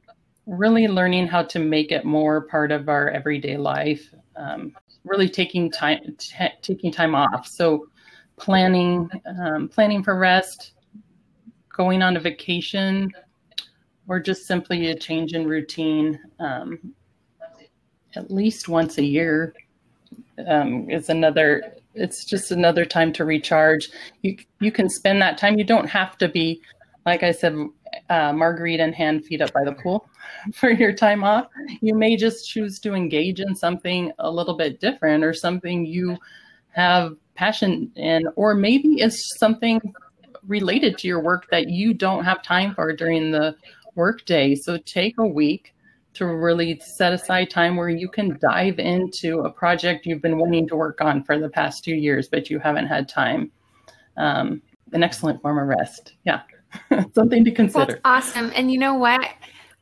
really 0.46 0.88
learning 0.88 1.26
how 1.26 1.42
to 1.42 1.58
make 1.58 1.92
it 1.92 2.04
more 2.04 2.42
part 2.42 2.72
of 2.72 2.88
our 2.88 3.10
everyday 3.10 3.56
life. 3.56 4.12
Um, 4.36 4.74
really 5.04 5.28
taking 5.28 5.70
time, 5.70 6.16
t- 6.18 6.48
taking 6.62 6.92
time 6.92 7.14
off. 7.14 7.46
So 7.46 7.88
planning, 8.36 9.08
um, 9.40 9.68
planning 9.68 10.02
for 10.02 10.18
rest, 10.18 10.72
going 11.76 12.02
on 12.02 12.16
a 12.16 12.20
vacation, 12.20 13.12
or 14.08 14.20
just 14.20 14.46
simply 14.46 14.88
a 14.88 14.94
change 14.98 15.32
in 15.32 15.46
routine 15.46 16.18
um, 16.38 16.78
at 18.14 18.30
least 18.30 18.68
once 18.68 18.98
a 18.98 19.04
year 19.04 19.54
um, 20.46 20.88
is 20.90 21.08
another 21.08 21.74
it's 21.94 22.24
just 22.24 22.50
another 22.50 22.84
time 22.84 23.12
to 23.14 23.24
recharge. 23.24 23.88
You 24.22 24.36
you 24.60 24.70
can 24.70 24.88
spend 24.88 25.20
that 25.22 25.38
time. 25.38 25.58
You 25.58 25.64
don't 25.64 25.88
have 25.88 26.18
to 26.18 26.28
be 26.28 26.60
like 27.04 27.22
i 27.22 27.30
said 27.30 27.54
uh, 28.10 28.32
margarita 28.32 28.82
in 28.82 28.92
hand 28.92 29.24
feet 29.24 29.40
up 29.40 29.52
by 29.52 29.64
the 29.64 29.72
pool 29.72 30.08
for 30.54 30.70
your 30.70 30.92
time 30.92 31.24
off. 31.24 31.46
You 31.80 31.94
may 31.94 32.16
just 32.16 32.48
choose 32.48 32.78
to 32.80 32.94
engage 32.94 33.40
in 33.40 33.54
something 33.54 34.12
a 34.18 34.30
little 34.30 34.56
bit 34.56 34.80
different 34.80 35.24
or 35.24 35.32
something 35.32 35.86
you 35.86 36.16
have 36.70 37.16
passion 37.34 37.90
in 37.96 38.26
or 38.36 38.54
maybe 38.54 39.00
it's 39.00 39.38
something 39.38 39.80
related 40.46 40.98
to 40.98 41.08
your 41.08 41.20
work 41.20 41.46
that 41.50 41.68
you 41.68 41.94
don't 41.94 42.24
have 42.24 42.42
time 42.42 42.74
for 42.74 42.92
during 42.92 43.30
the 43.30 43.54
workday 43.94 44.54
so 44.54 44.76
take 44.78 45.18
a 45.18 45.26
week 45.26 45.74
to 46.16 46.26
really 46.26 46.80
set 46.80 47.12
aside 47.12 47.50
time 47.50 47.76
where 47.76 47.90
you 47.90 48.08
can 48.08 48.38
dive 48.40 48.78
into 48.78 49.40
a 49.40 49.50
project 49.50 50.06
you've 50.06 50.22
been 50.22 50.38
wanting 50.38 50.66
to 50.66 50.74
work 50.74 51.02
on 51.02 51.22
for 51.22 51.38
the 51.38 51.48
past 51.48 51.84
two 51.84 51.94
years, 51.94 52.26
but 52.26 52.48
you 52.48 52.58
haven't 52.58 52.86
had 52.86 53.06
time. 53.06 53.52
Um, 54.16 54.62
an 54.92 55.02
excellent 55.02 55.42
form 55.42 55.58
of 55.58 55.68
rest. 55.68 56.14
Yeah, 56.24 56.40
something 57.14 57.44
to 57.44 57.50
consider. 57.50 57.84
That's 57.84 58.00
awesome. 58.06 58.50
And 58.54 58.72
you 58.72 58.78
know 58.78 58.94
what? 58.94 59.28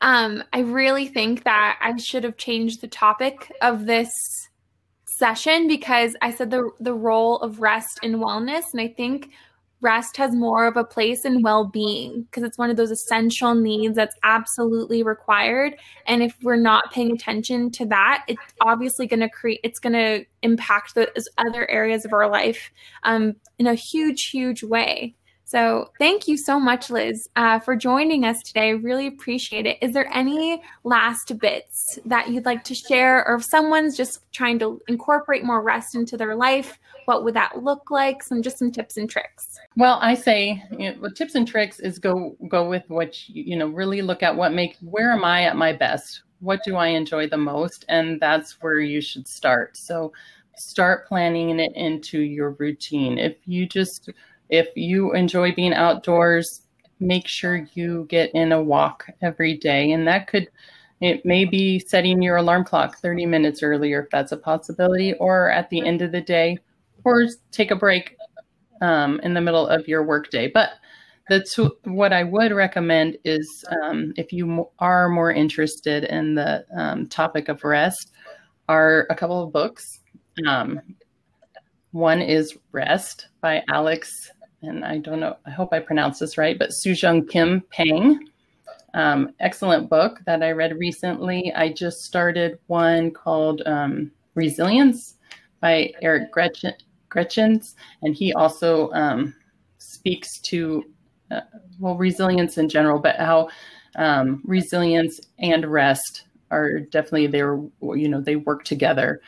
Um, 0.01 0.43
I 0.51 0.59
really 0.59 1.07
think 1.07 1.45
that 1.45 1.79
I 1.81 1.95
should 1.95 2.25
have 2.25 2.35
changed 2.35 2.81
the 2.81 2.87
topic 2.89 3.49
of 3.61 3.85
this 3.85 4.11
session 5.17 5.69
because 5.69 6.17
I 6.21 6.31
said 6.31 6.51
the 6.51 6.69
the 6.81 6.93
role 6.93 7.37
of 7.39 7.61
rest 7.61 8.01
and 8.03 8.15
wellness, 8.15 8.63
and 8.73 8.81
I 8.81 8.89
think 8.89 9.29
rest 9.85 10.17
has 10.17 10.35
more 10.35 10.65
of 10.65 10.75
a 10.75 10.83
place 10.83 11.23
in 11.23 11.41
well-being 11.41 12.23
because 12.23 12.43
it's 12.43 12.57
one 12.57 12.69
of 12.69 12.75
those 12.75 12.91
essential 12.91 13.55
needs 13.55 13.95
that's 13.95 14.15
absolutely 14.23 15.03
required. 15.03 15.75
And 16.07 16.21
if 16.21 16.35
we're 16.41 16.55
not 16.57 16.91
paying 16.91 17.11
attention 17.11 17.71
to 17.71 17.85
that 17.85 18.25
it's 18.27 18.41
obviously 18.61 19.07
going 19.07 19.19
to 19.19 19.29
create 19.29 19.59
it's 19.63 19.79
going 19.79 19.93
to 19.93 20.25
impact 20.41 20.95
the 20.95 21.11
other 21.37 21.69
areas 21.69 22.05
of 22.05 22.13
our 22.13 22.29
life 22.29 22.71
um, 23.03 23.35
in 23.59 23.67
a 23.67 23.75
huge 23.75 24.29
huge 24.29 24.63
way 24.63 25.15
so 25.45 25.91
thank 25.99 26.27
you 26.27 26.37
so 26.37 26.59
much, 26.59 26.89
Liz, 26.89 27.29
uh, 27.35 27.59
for 27.59 27.75
joining 27.75 28.25
us 28.25 28.41
today. 28.41 28.69
I 28.69 28.71
really 28.71 29.05
appreciate 29.05 29.67
it. 29.67 29.77
Is 29.79 29.93
there 29.93 30.11
any 30.11 30.61
last 30.83 31.37
bits 31.37 31.99
that 32.05 32.29
you'd 32.29 32.45
like 32.45 32.63
to 32.65 32.73
share, 32.73 33.23
or 33.27 33.35
if 33.35 33.43
someone's 33.43 33.95
just 33.95 34.19
trying 34.31 34.57
to 34.59 34.81
incorporate 34.87 35.43
more 35.43 35.61
rest 35.61 35.93
into 35.93 36.17
their 36.17 36.35
life, 36.35 36.79
what 37.05 37.23
would 37.23 37.35
that 37.35 37.63
look 37.63 37.91
like? 37.91 38.23
Some 38.23 38.41
just 38.41 38.57
some 38.57 38.71
tips 38.71 38.97
and 38.97 39.07
tricks. 39.07 39.59
Well, 39.77 39.99
I 40.01 40.15
say 40.15 40.63
you 40.71 40.95
know, 40.95 41.09
tips 41.09 41.35
and 41.35 41.47
tricks 41.47 41.79
is 41.79 41.99
go 41.99 42.35
go 42.49 42.67
with 42.67 42.83
what 42.87 43.29
you, 43.29 43.43
you 43.43 43.55
know 43.55 43.67
really 43.67 44.01
look 44.01 44.23
at 44.23 44.35
what 44.35 44.51
make 44.51 44.77
where 44.81 45.11
am 45.11 45.23
I 45.23 45.43
at 45.43 45.55
my 45.55 45.73
best? 45.73 46.23
What 46.39 46.61
do 46.65 46.75
I 46.75 46.87
enjoy 46.87 47.29
the 47.29 47.37
most? 47.37 47.85
And 47.87 48.19
that's 48.19 48.63
where 48.63 48.79
you 48.79 48.99
should 48.99 49.27
start. 49.27 49.77
So 49.77 50.11
start 50.57 51.07
planning 51.07 51.59
it 51.59 51.71
into 51.75 52.19
your 52.19 52.51
routine. 52.51 53.17
If 53.17 53.35
you 53.45 53.67
just 53.67 54.09
if 54.49 54.67
you 54.75 55.13
enjoy 55.13 55.53
being 55.53 55.73
outdoors, 55.73 56.61
make 56.99 57.27
sure 57.27 57.67
you 57.73 58.05
get 58.09 58.31
in 58.33 58.51
a 58.51 58.61
walk 58.61 59.07
every 59.21 59.57
day. 59.57 59.91
And 59.91 60.07
that 60.07 60.27
could, 60.27 60.47
it 61.01 61.25
may 61.25 61.45
be 61.45 61.79
setting 61.79 62.21
your 62.21 62.37
alarm 62.37 62.63
clock 62.63 62.97
30 62.97 63.25
minutes 63.25 63.63
earlier 63.63 64.03
if 64.03 64.09
that's 64.09 64.31
a 64.31 64.37
possibility, 64.37 65.13
or 65.15 65.51
at 65.51 65.69
the 65.69 65.85
end 65.85 66.01
of 66.01 66.11
the 66.11 66.21
day, 66.21 66.57
or 67.03 67.25
take 67.51 67.71
a 67.71 67.75
break 67.75 68.15
um, 68.81 69.19
in 69.21 69.33
the 69.33 69.41
middle 69.41 69.67
of 69.67 69.87
your 69.87 70.03
workday. 70.03 70.47
But 70.47 70.71
that's 71.27 71.57
what 71.83 72.13
I 72.13 72.23
would 72.23 72.51
recommend 72.51 73.17
is 73.23 73.65
um, 73.83 74.13
if 74.15 74.31
you 74.31 74.69
are 74.79 75.09
more 75.09 75.31
interested 75.31 76.03
in 76.03 76.35
the 76.35 76.65
um, 76.77 77.07
topic 77.07 77.49
of 77.49 77.63
rest, 77.63 78.11
are 78.69 79.07
a 79.09 79.15
couple 79.15 79.43
of 79.43 79.51
books. 79.51 80.01
Um, 80.47 80.81
one 81.91 82.21
is 82.21 82.57
Rest 82.71 83.27
by 83.41 83.63
Alex 83.69 84.29
and 84.65 84.83
I 84.83 84.97
don't 84.97 85.19
know, 85.19 85.37
I 85.45 85.51
hope 85.51 85.73
I 85.73 85.79
pronounced 85.79 86.19
this 86.19 86.37
right, 86.37 86.57
but 86.57 86.71
Soojung 86.71 87.29
Kim 87.29 87.61
Pang. 87.71 88.19
Um, 88.93 89.33
excellent 89.41 89.89
book 89.89 90.19
that 90.25 90.41
I 90.41 90.51
read 90.51 90.77
recently. 90.77 91.53
I 91.53 91.71
just 91.71 92.03
started 92.03 92.59
one 92.67 93.11
called 93.11 93.61
um, 93.65 94.11
Resilience 94.35 95.15
by 95.59 95.91
Eric 96.01 96.31
Gretchen, 96.31 96.73
Gretchens, 97.09 97.75
and 98.03 98.15
he 98.15 98.33
also 98.33 98.89
um, 98.91 99.35
speaks 99.79 100.39
to, 100.41 100.83
uh, 101.31 101.41
well, 101.79 101.95
resilience 101.95 102.57
in 102.57 102.69
general, 102.69 102.99
but 102.99 103.17
how 103.17 103.49
um, 103.97 104.41
resilience 104.45 105.19
and 105.39 105.65
rest 105.65 106.23
are 106.51 106.79
definitely 106.79 107.27
there, 107.27 107.59
you 107.81 108.07
know, 108.07 108.21
they 108.21 108.37
work 108.37 108.63
together, 108.63 109.19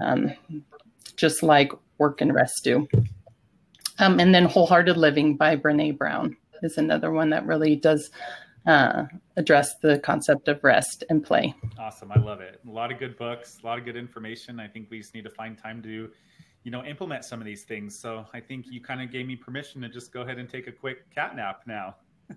um, 0.00 0.32
just 1.16 1.42
like 1.42 1.72
work 1.98 2.20
and 2.20 2.34
rest 2.34 2.64
do. 2.64 2.86
Um, 4.00 4.18
and 4.18 4.34
then 4.34 4.46
Wholehearted 4.46 4.96
Living 4.96 5.36
by 5.36 5.56
Brene 5.56 5.96
Brown 5.96 6.34
is 6.62 6.78
another 6.78 7.10
one 7.10 7.28
that 7.30 7.44
really 7.44 7.76
does 7.76 8.10
uh, 8.66 9.04
address 9.36 9.76
the 9.82 9.98
concept 9.98 10.48
of 10.48 10.64
rest 10.64 11.04
and 11.10 11.22
play. 11.22 11.54
Awesome. 11.78 12.10
I 12.10 12.18
love 12.18 12.40
it. 12.40 12.60
A 12.66 12.70
lot 12.70 12.90
of 12.90 12.98
good 12.98 13.18
books, 13.18 13.58
a 13.62 13.66
lot 13.66 13.78
of 13.78 13.84
good 13.84 13.96
information. 13.96 14.58
I 14.58 14.68
think 14.68 14.88
we 14.90 14.98
just 14.98 15.14
need 15.14 15.24
to 15.24 15.30
find 15.30 15.56
time 15.56 15.82
to, 15.82 16.10
you 16.62 16.70
know, 16.70 16.82
implement 16.84 17.26
some 17.26 17.40
of 17.40 17.46
these 17.46 17.64
things. 17.64 17.98
So 17.98 18.24
I 18.32 18.40
think 18.40 18.66
you 18.70 18.80
kind 18.80 19.02
of 19.02 19.12
gave 19.12 19.26
me 19.26 19.36
permission 19.36 19.82
to 19.82 19.88
just 19.90 20.12
go 20.12 20.22
ahead 20.22 20.38
and 20.38 20.48
take 20.48 20.66
a 20.66 20.72
quick 20.72 21.10
cat 21.14 21.36
nap 21.36 21.62
now. 21.66 21.96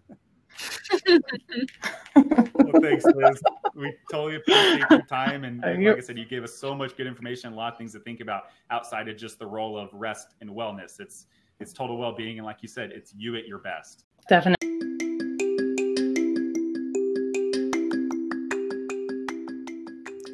well, 2.16 2.82
thanks, 2.82 3.06
Liz. 3.06 3.42
We 3.74 3.94
totally 4.12 4.36
appreciate 4.36 4.84
your 4.90 5.02
time. 5.04 5.46
And 5.46 5.62
like 5.62 5.98
I 5.98 6.02
said, 6.02 6.18
you 6.18 6.26
gave 6.26 6.44
us 6.44 6.54
so 6.54 6.76
much 6.76 6.98
good 6.98 7.08
information, 7.08 7.54
a 7.54 7.56
lot 7.56 7.72
of 7.72 7.78
things 7.78 7.94
to 7.94 8.00
think 8.00 8.20
about 8.20 8.44
outside 8.70 9.08
of 9.08 9.16
just 9.16 9.40
the 9.40 9.48
role 9.48 9.78
of 9.78 9.90
rest 9.94 10.36
and 10.42 10.50
wellness. 10.50 11.00
It's 11.00 11.28
it's 11.64 11.74
total 11.74 11.98
well-being 11.98 12.38
and 12.38 12.46
like 12.46 12.58
you 12.62 12.68
said 12.68 12.92
it's 12.92 13.14
you 13.16 13.36
at 13.36 13.48
your 13.48 13.60
best 13.60 14.04
definitely 14.28 14.58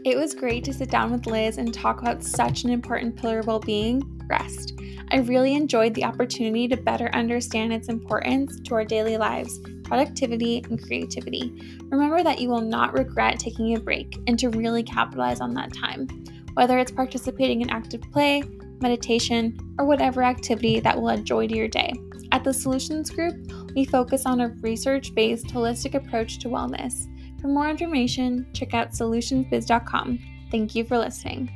It 0.06 0.18
was 0.18 0.34
great 0.34 0.64
to 0.64 0.74
sit 0.74 0.90
down 0.90 1.12
with 1.12 1.28
Liz 1.28 1.60
and 1.60 1.72
talk 1.72 2.02
about 2.02 2.24
such 2.24 2.64
an 2.64 2.72
important 2.72 3.16
pillar 3.16 3.40
of 3.40 3.48
well 3.48 3.60
being 3.60 4.02
rest. 4.28 4.74
I 5.12 5.18
really 5.18 5.54
enjoyed 5.54 5.94
the 5.94 6.06
opportunity 6.06 6.68
to 6.70 6.78
better 6.78 7.10
understand 7.14 7.74
its 7.74 7.90
importance 7.90 8.60
to 8.62 8.74
our 8.74 8.84
daily 8.84 9.18
lives, 9.18 9.60
productivity, 9.84 10.64
and 10.68 10.82
creativity. 10.82 11.78
Remember 11.90 12.24
that 12.24 12.40
you 12.42 12.50
will 12.50 12.62
not 12.62 12.98
regret 12.98 13.38
taking 13.38 13.76
a 13.76 13.80
break 13.80 14.18
and 14.26 14.40
to 14.40 14.50
really 14.50 14.82
capitalize 14.82 15.42
on 15.42 15.54
that 15.54 15.74
time. 15.74 16.08
Whether 16.56 16.80
it's 16.80 16.92
participating 16.92 17.62
in 17.62 17.70
active 17.70 18.02
play, 18.12 18.44
meditation, 18.82 19.58
or 19.78 19.86
whatever 19.86 20.24
activity 20.24 20.80
that 20.80 21.00
will 21.00 21.10
add 21.10 21.26
joy 21.26 21.48
to 21.48 21.56
your 21.56 21.68
day. 21.68 21.94
At 22.32 22.44
the 22.44 22.54
Solutions 22.54 23.10
Group, 23.10 23.52
we 23.76 23.86
focus 23.86 24.26
on 24.26 24.42
a 24.42 24.50
research 24.62 25.14
based 25.16 25.48
holistic 25.48 25.96
approach 25.96 26.40
to 26.40 26.50
wellness. 26.50 27.08
For 27.42 27.48
more 27.48 27.70
information, 27.70 28.46
check 28.54 28.74
out 28.74 28.92
solutionsbiz.com. 28.92 30.20
Thank 30.52 30.76
you 30.76 30.84
for 30.84 30.98
listening. 30.98 31.50